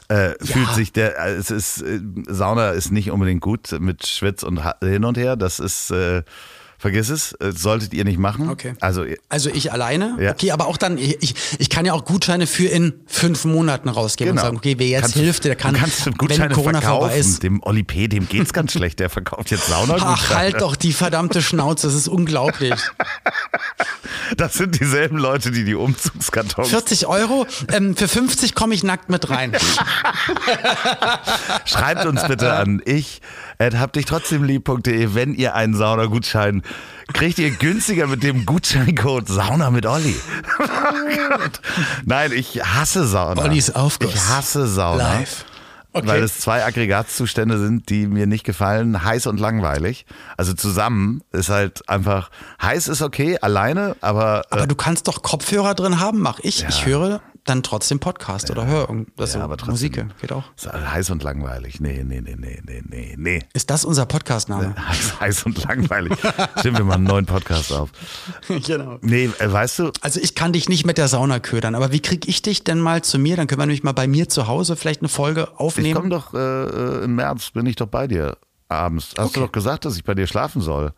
[0.07, 4.43] Äh, Fühlt sich der, äh, es ist, äh, Sauna ist nicht unbedingt gut mit Schwitz
[4.43, 5.35] und hin und her.
[5.35, 6.21] Das ist, äh,
[6.77, 8.49] vergiss es, äh, solltet ihr nicht machen.
[8.49, 8.73] Okay.
[8.79, 10.17] Also, Also ich alleine?
[10.19, 10.31] Ja.
[10.31, 14.35] Okay, aber auch dann, ich, ich, kann ja auch Gutscheine für in fünf Monaten rausgeben
[14.35, 14.41] genau.
[14.41, 17.01] und sagen, okay, wer jetzt Kannst- hilft, der kann, du kannst wenn Gutscheine Corona verkaufen.
[17.01, 17.43] vorbei ist.
[17.43, 18.99] Dem Oli P., dem geht's ganz schlecht.
[18.99, 19.97] Der verkauft jetzt Sauna.
[19.99, 22.73] Ach, halt doch die verdammte Schnauze, das ist unglaublich.
[24.37, 29.09] Das sind dieselben Leute, die die Umzugskartons 40 Euro, ähm, für 50 komme ich nackt
[29.09, 29.55] mit rein.
[31.65, 33.21] Schreibt uns bitte an ich
[33.59, 36.63] at habdichtrotzdemlieb.de, wenn ihr einen Saunagutschein
[37.13, 40.15] kriegt ihr günstiger mit dem Gutscheincode Sauna mit Olli.
[40.59, 40.63] Oh.
[42.05, 43.41] Nein, ich hasse Sauna.
[43.41, 44.13] Ollis Aufguss.
[44.13, 45.19] Ich hasse Sauna.
[45.19, 45.45] Live.
[45.93, 46.07] Okay.
[46.07, 50.05] Weil es zwei Aggregatzustände sind, die mir nicht gefallen, heiß und langweilig.
[50.35, 55.21] Also zusammen ist halt einfach, heiß ist okay, alleine, aber, äh, aber du kannst doch
[55.21, 56.65] Kopfhörer drin haben, mach ich.
[56.67, 59.71] Ich höre dann trotzdem Podcast oder höre irgend- das ja, aber trotzdem.
[59.73, 60.43] Musik, geht auch.
[60.57, 61.79] ist heiß und langweilig.
[61.79, 63.43] Nee, nee, nee, nee, nee, nee, nee.
[63.53, 64.75] Ist das unser Podcastname?
[64.89, 66.13] Heiß, heiß und langweilig.
[66.59, 67.89] Stimmt, wir machen einen neuen Podcast auf.
[68.65, 68.97] genau.
[69.01, 72.01] Nee, äh, weißt du, Also ich kann dich nicht mit der Sauna ködern, aber wie
[72.01, 73.35] krieg ich dich denn mal zu mir?
[73.37, 75.93] Dann können wir nämlich mal bei mir zu Hause vielleicht eine Folge ich aufnehmen.
[75.95, 78.37] komme doch äh, äh, im März, bin ich doch bei dir
[78.69, 79.09] abends.
[79.17, 79.39] Hast du Okay.
[79.41, 80.93] doch gesagt, dass ich bei dir schlafen soll.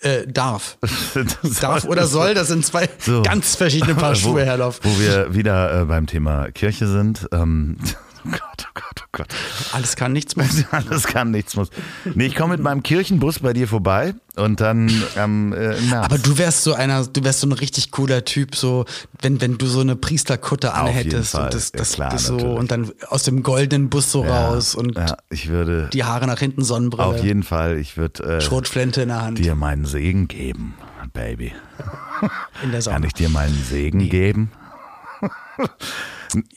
[0.00, 0.78] Äh, darf.
[1.60, 3.22] Darf oder soll, das sind zwei So.
[3.22, 4.80] ganz verschiedene Paar Schuhe, Herr Lauf.
[4.82, 7.26] Wo wir wieder äh, beim Thema Kirche sind.
[7.32, 7.78] Ähm,
[8.26, 9.28] oh Gott, oh Gott, oh Gott.
[9.72, 10.64] Alles kann, nichts muss.
[10.70, 11.70] Alles kann, nichts muss.
[12.14, 15.74] Nee, ich komme mit meinem Kirchenbus bei dir vorbei und dann ähm, äh.
[15.94, 18.84] Aber du wärst so einer, du wärst so ein richtig cooler Typ, so
[19.22, 22.58] wenn wenn du so eine Priesterkutte anhättest und das, Ja, das, klar, das so natürlich.
[22.58, 26.26] und dann aus dem goldenen Bus so ja, raus und ja, ich würde die Haare
[26.26, 29.86] nach hinten Sonnenbrille, auf jeden Fall, ich würde äh, Schrotflinte in der Hand dir meinen
[29.86, 30.74] Segen geben,
[31.14, 31.54] Baby.
[32.62, 32.96] in der Sauna.
[32.96, 34.50] Kann ich dir meinen Segen geben?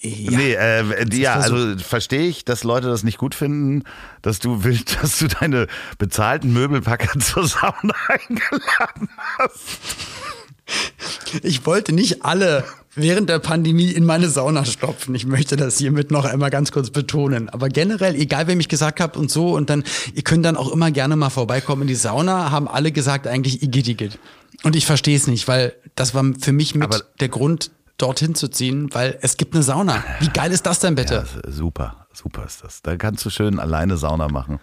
[0.02, 0.32] ja.
[0.32, 0.84] Nee, äh,
[1.16, 3.84] ja, versuch- also verstehe ich, dass Leute das nicht gut finden,
[4.22, 5.68] dass du willst, dass du deine
[5.98, 9.80] bezahlten Möbelpacker zur Sauna eingeladen hast.
[11.44, 12.64] Ich wollte nicht alle
[12.96, 15.16] während der Pandemie in meine Sauna stopfen.
[15.16, 17.50] Ich möchte das hiermit noch einmal ganz kurz betonen.
[17.50, 20.72] Aber generell, egal wem ich gesagt habe und so, und dann, ihr könnt dann auch
[20.72, 24.20] immer gerne mal vorbeikommen in die Sauna, haben alle gesagt, eigentlich Igitt, Igitt.
[24.64, 27.72] Und ich verstehe es nicht, weil das war für mich mit Aber- der Grund,
[28.02, 30.04] dorthin zu ziehen, weil es gibt eine Sauna.
[30.20, 31.26] Wie geil ist das denn bitte?
[31.46, 32.82] Ja, super, super ist das.
[32.82, 34.60] Da kannst du schön alleine Sauna machen.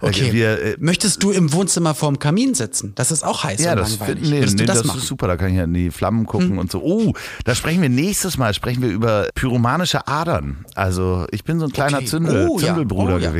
[0.00, 0.32] Äh, Okay.
[0.32, 2.92] Wir, äh, Möchtest du im Wohnzimmer vorm Kamin sitzen?
[2.96, 4.28] Das ist auch heiß ja, und das, langweilig.
[4.30, 4.92] nee, Würdest nee, du das, das?
[4.92, 4.98] Hm.
[4.98, 5.26] ist super.
[5.28, 6.82] Da kann ich ja in die Flammen gucken und so.
[6.82, 7.12] Oh,
[7.44, 10.66] da sprechen wir nächstes Mal sprechen wir über pyromanische Adern.
[10.74, 12.06] Also ich bin so ein kleiner Okay.
[12.06, 12.66] Zündel, Oh, ja.
[12.66, 13.30] Zündelbruder Oh, ja.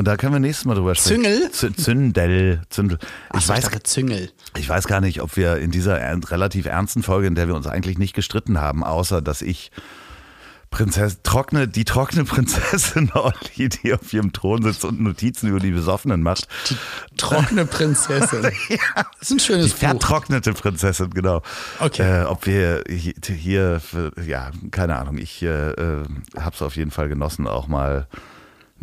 [0.00, 1.24] Und da können wir nächstes Mal drüber sprechen.
[1.24, 1.50] Züngel?
[1.52, 2.98] Z Zündel, Zündel.
[3.28, 4.30] Ach Ich so, weiß, dachte Züngel.
[4.56, 7.54] Ich weiß gar nicht, ob wir in dieser er- relativ ernsten Folge, in der wir
[7.54, 9.70] uns eigentlich nicht gestritten haben, außer dass ich
[10.70, 15.72] Prinzess, trockene, die trockene Prinzessin Olli, die auf ihrem Thron sitzt und Notizen über die
[15.72, 16.48] Besoffenen macht.
[16.70, 16.76] Die
[17.18, 18.40] trockene Prinzessin.
[19.18, 19.80] Das ist ein Die schönes Buch.
[19.80, 21.42] vertrocknete Prinzessin, genau.
[21.78, 22.22] Okay.
[22.22, 26.04] Äh, ob wir hi- hier, für, ja, keine Ahnung, ich äh, äh,
[26.38, 28.06] hab's auf jeden Fall genossen, auch mal.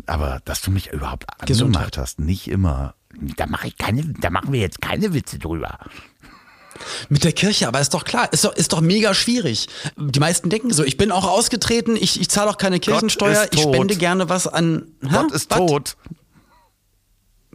[0.05, 1.77] Aber dass du mich überhaupt Gesundheit.
[1.83, 2.95] angemacht hast, nicht immer.
[3.35, 5.79] Da mache ich keine, da machen wir jetzt keine Witze drüber.
[7.09, 9.67] Mit der Kirche, aber ist doch klar, ist doch, ist doch mega schwierig.
[9.97, 13.61] Die meisten denken so, ich bin auch ausgetreten, ich, ich zahle auch keine Kirchensteuer, ich
[13.61, 14.85] spende gerne was an.
[15.01, 15.57] Gott ist Was?
[15.57, 15.97] tot.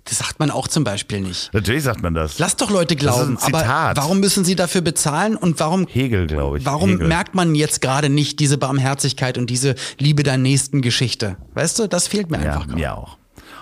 [0.05, 1.55] Das sagt man auch zum Beispiel nicht.
[1.55, 2.39] Natürlich sagt man das.
[2.41, 6.67] Lass doch Leute glauben, aber warum müssen sie dafür bezahlen und warum, Hegel, glaube ich.
[6.67, 7.07] warum Hegel.
[7.07, 11.37] merkt man jetzt gerade nicht diese Barmherzigkeit und diese Liebe der nächsten Geschichte?
[11.55, 12.67] Weißt du, das fehlt mir Ja, einfach.
[12.67, 12.75] gerade.
[12.75, 13.17] mir auch.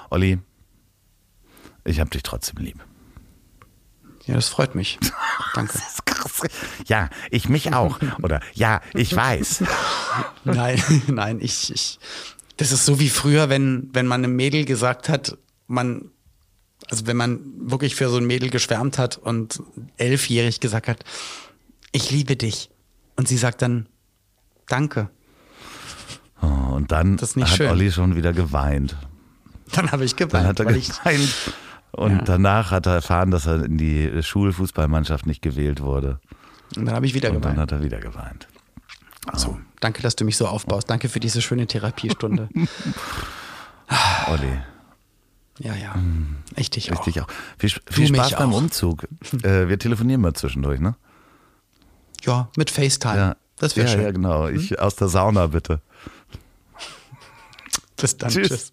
[0.09, 0.38] Olli,
[1.84, 2.78] ich hab dich trotzdem lieb.
[4.26, 4.99] Ja, das freut mich.
[5.55, 5.72] Danke.
[5.74, 6.41] Das ist krass.
[6.86, 7.99] Ja, ich mich auch.
[8.22, 9.64] Oder ja, ich weiß.
[10.45, 11.99] Nein, nein, ich, ich.
[12.57, 15.36] Das ist so wie früher, wenn, wenn man einem Mädel gesagt hat,
[15.66, 16.11] man,
[16.91, 19.62] also wenn man wirklich für so ein Mädel geschwärmt hat und
[19.97, 21.05] elfjährig gesagt hat,
[21.93, 22.70] ich liebe dich.
[23.16, 23.86] Und sie sagt dann,
[24.66, 25.11] danke.
[26.43, 27.68] Oh, Und dann hat schön.
[27.70, 28.97] Olli schon wieder geweint.
[29.72, 30.47] Dann habe ich Dann geweint.
[30.47, 31.34] hat er geweint.
[31.93, 32.22] Und Ja.
[32.22, 36.20] danach hat er erfahren, dass er in die Schulfußballmannschaft nicht gewählt wurde.
[36.76, 37.59] und dann habe ich wieder Und dann geweint.
[37.59, 38.47] hat er wieder geweint.
[39.34, 40.88] So, danke, dass du mich so aufbaust.
[40.88, 42.49] Danke für diese schöne Therapiestunde.
[44.28, 44.61] Olli,
[45.61, 45.95] ja, ja.
[46.57, 46.99] Ich dich auch.
[46.99, 47.27] richtig auch.
[47.59, 48.59] Viel, viel mich Spaß beim auch.
[48.59, 49.07] Umzug.
[49.43, 50.97] Äh, wir telefonieren mal zwischendurch, ne?
[52.23, 53.17] Ja, mit FaceTime.
[53.17, 54.03] Ja, Das wäre ja, schön.
[54.03, 54.49] ja, genau.
[54.49, 55.81] Ich aus der Sauna bitte.
[57.97, 58.31] Bis dann.
[58.31, 58.49] Tschüss.
[58.49, 58.73] Tschüss.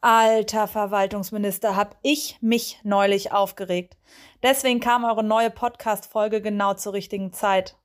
[0.00, 3.96] Alter Verwaltungsminister, hab ich mich neulich aufgeregt.
[4.42, 7.76] Deswegen kam eure neue Podcast-Folge genau zur richtigen Zeit.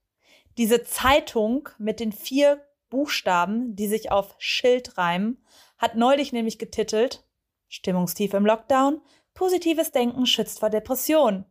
[0.57, 5.37] Diese Zeitung mit den vier Buchstaben, die sich auf Schild reimen,
[5.77, 7.23] hat neulich nämlich getitelt
[7.67, 9.01] Stimmungstief im Lockdown,
[9.33, 11.45] positives Denken schützt vor Depression.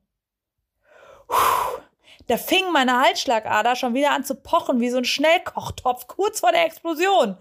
[1.29, 1.83] Puh,
[2.27, 6.53] da fing meine Halsschlagader schon wieder an zu pochen wie so ein Schnellkochtopf kurz vor
[6.53, 7.37] der Explosion.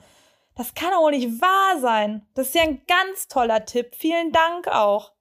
[0.56, 2.26] Das kann doch wohl nicht wahr sein.
[2.34, 3.96] Das ist ja ein ganz toller Tipp.
[3.96, 5.12] Vielen Dank auch.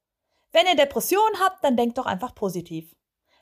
[0.52, 2.94] Wenn ihr Depressionen habt, dann denkt doch einfach positiv.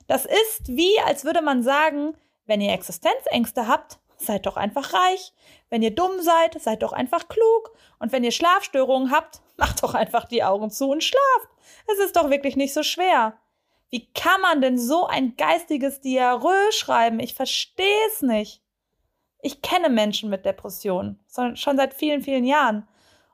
[0.07, 5.33] Das ist wie, als würde man sagen, wenn ihr Existenzängste habt, seid doch einfach reich.
[5.69, 7.73] Wenn ihr dumm seid, seid doch einfach klug.
[7.99, 11.49] Und wenn ihr Schlafstörungen habt, macht doch einfach die Augen zu und schlaft.
[11.87, 13.39] Es ist doch wirklich nicht so schwer.
[13.91, 17.21] Wie kann man denn so ein geistiges Diarrhoe schreiben?
[17.21, 18.63] Ich verstehe es nicht.
[19.43, 21.19] Ich kenne Menschen mit Depressionen,
[21.55, 22.89] schon seit vielen, vielen Jahren.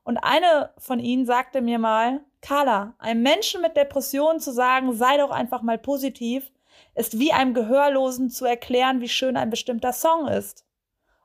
[0.05, 5.19] Und eine von ihnen sagte mir mal, Carla, einem Menschen mit Depressionen zu sagen, sei
[5.19, 6.51] doch einfach mal positiv,
[6.95, 10.65] ist wie einem Gehörlosen zu erklären, wie schön ein bestimmter Song ist.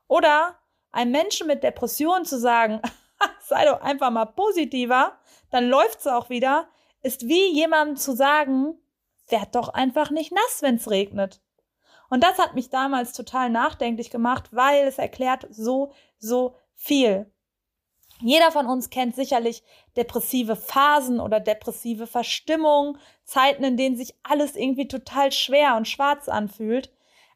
[0.08, 0.58] Oder
[0.90, 2.80] einem Menschen mit Depressionen zu sagen,
[3.40, 5.18] sei doch einfach mal positiver,
[5.50, 6.68] dann läuft's auch wieder,
[7.02, 8.78] ist wie jemandem zu sagen,
[9.28, 11.40] werd doch einfach nicht nass, wenn's regnet.
[12.10, 17.30] Und das hat mich damals total nachdenklich gemacht, weil es erklärt so, so viel.
[18.20, 19.62] Jeder von uns kennt sicherlich
[19.96, 26.28] depressive Phasen oder depressive Verstimmungen, Zeiten, in denen sich alles irgendwie total schwer und schwarz
[26.28, 26.92] anfühlt.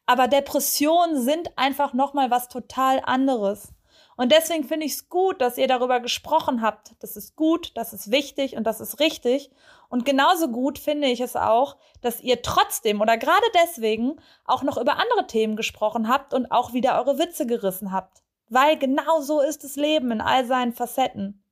[0.08, 3.74] Aber Depressionen sind einfach nochmal was total anderes.
[4.16, 6.92] Und deswegen finde ich es gut, dass ihr darüber gesprochen habt.
[7.00, 9.50] Das ist gut, das ist wichtig und das ist richtig.
[9.90, 14.78] Und genauso gut finde ich es auch, dass ihr trotzdem oder gerade deswegen auch noch
[14.78, 18.22] über andere Themen gesprochen habt und auch wieder eure Witze gerissen habt.
[18.48, 21.44] Weil genau so ist das Leben in all seinen Facetten.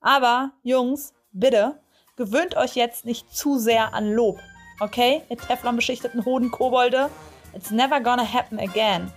[0.00, 1.78] Aber, Jungs, bitte,
[2.16, 4.38] gewöhnt euch jetzt nicht zu sehr an Lob.
[4.80, 5.20] Okay?
[5.28, 7.10] Ihr Teflon-beschichteten Hodenkobolde.
[7.54, 9.12] It's never gonna happen again.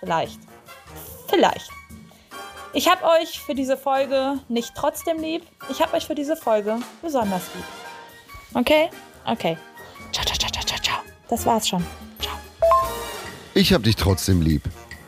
[0.00, 0.38] Vielleicht.
[1.28, 1.70] Vielleicht.
[2.72, 5.42] Ich habe euch für diese Folge nicht trotzdem lieb.
[5.70, 7.64] Ich habe euch für diese Folge besonders lieb.
[8.54, 8.90] Okay?
[9.24, 9.56] Okay.
[10.12, 10.98] Ciao, ciao, ciao, ciao, ciao.
[11.28, 11.84] Das war's schon.
[12.20, 12.34] Ciao.
[13.54, 14.62] Ich hab dich trotzdem lieb.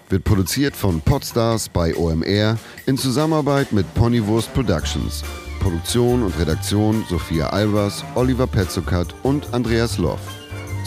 [0.08, 2.56] Wird produziert von Podstars bei OMR
[2.86, 5.22] in Zusammenarbeit mit Ponywurst Productions.
[5.60, 10.37] Produktion und Redaktion Sophia Albers, Oliver Petzokat und Andreas Loff.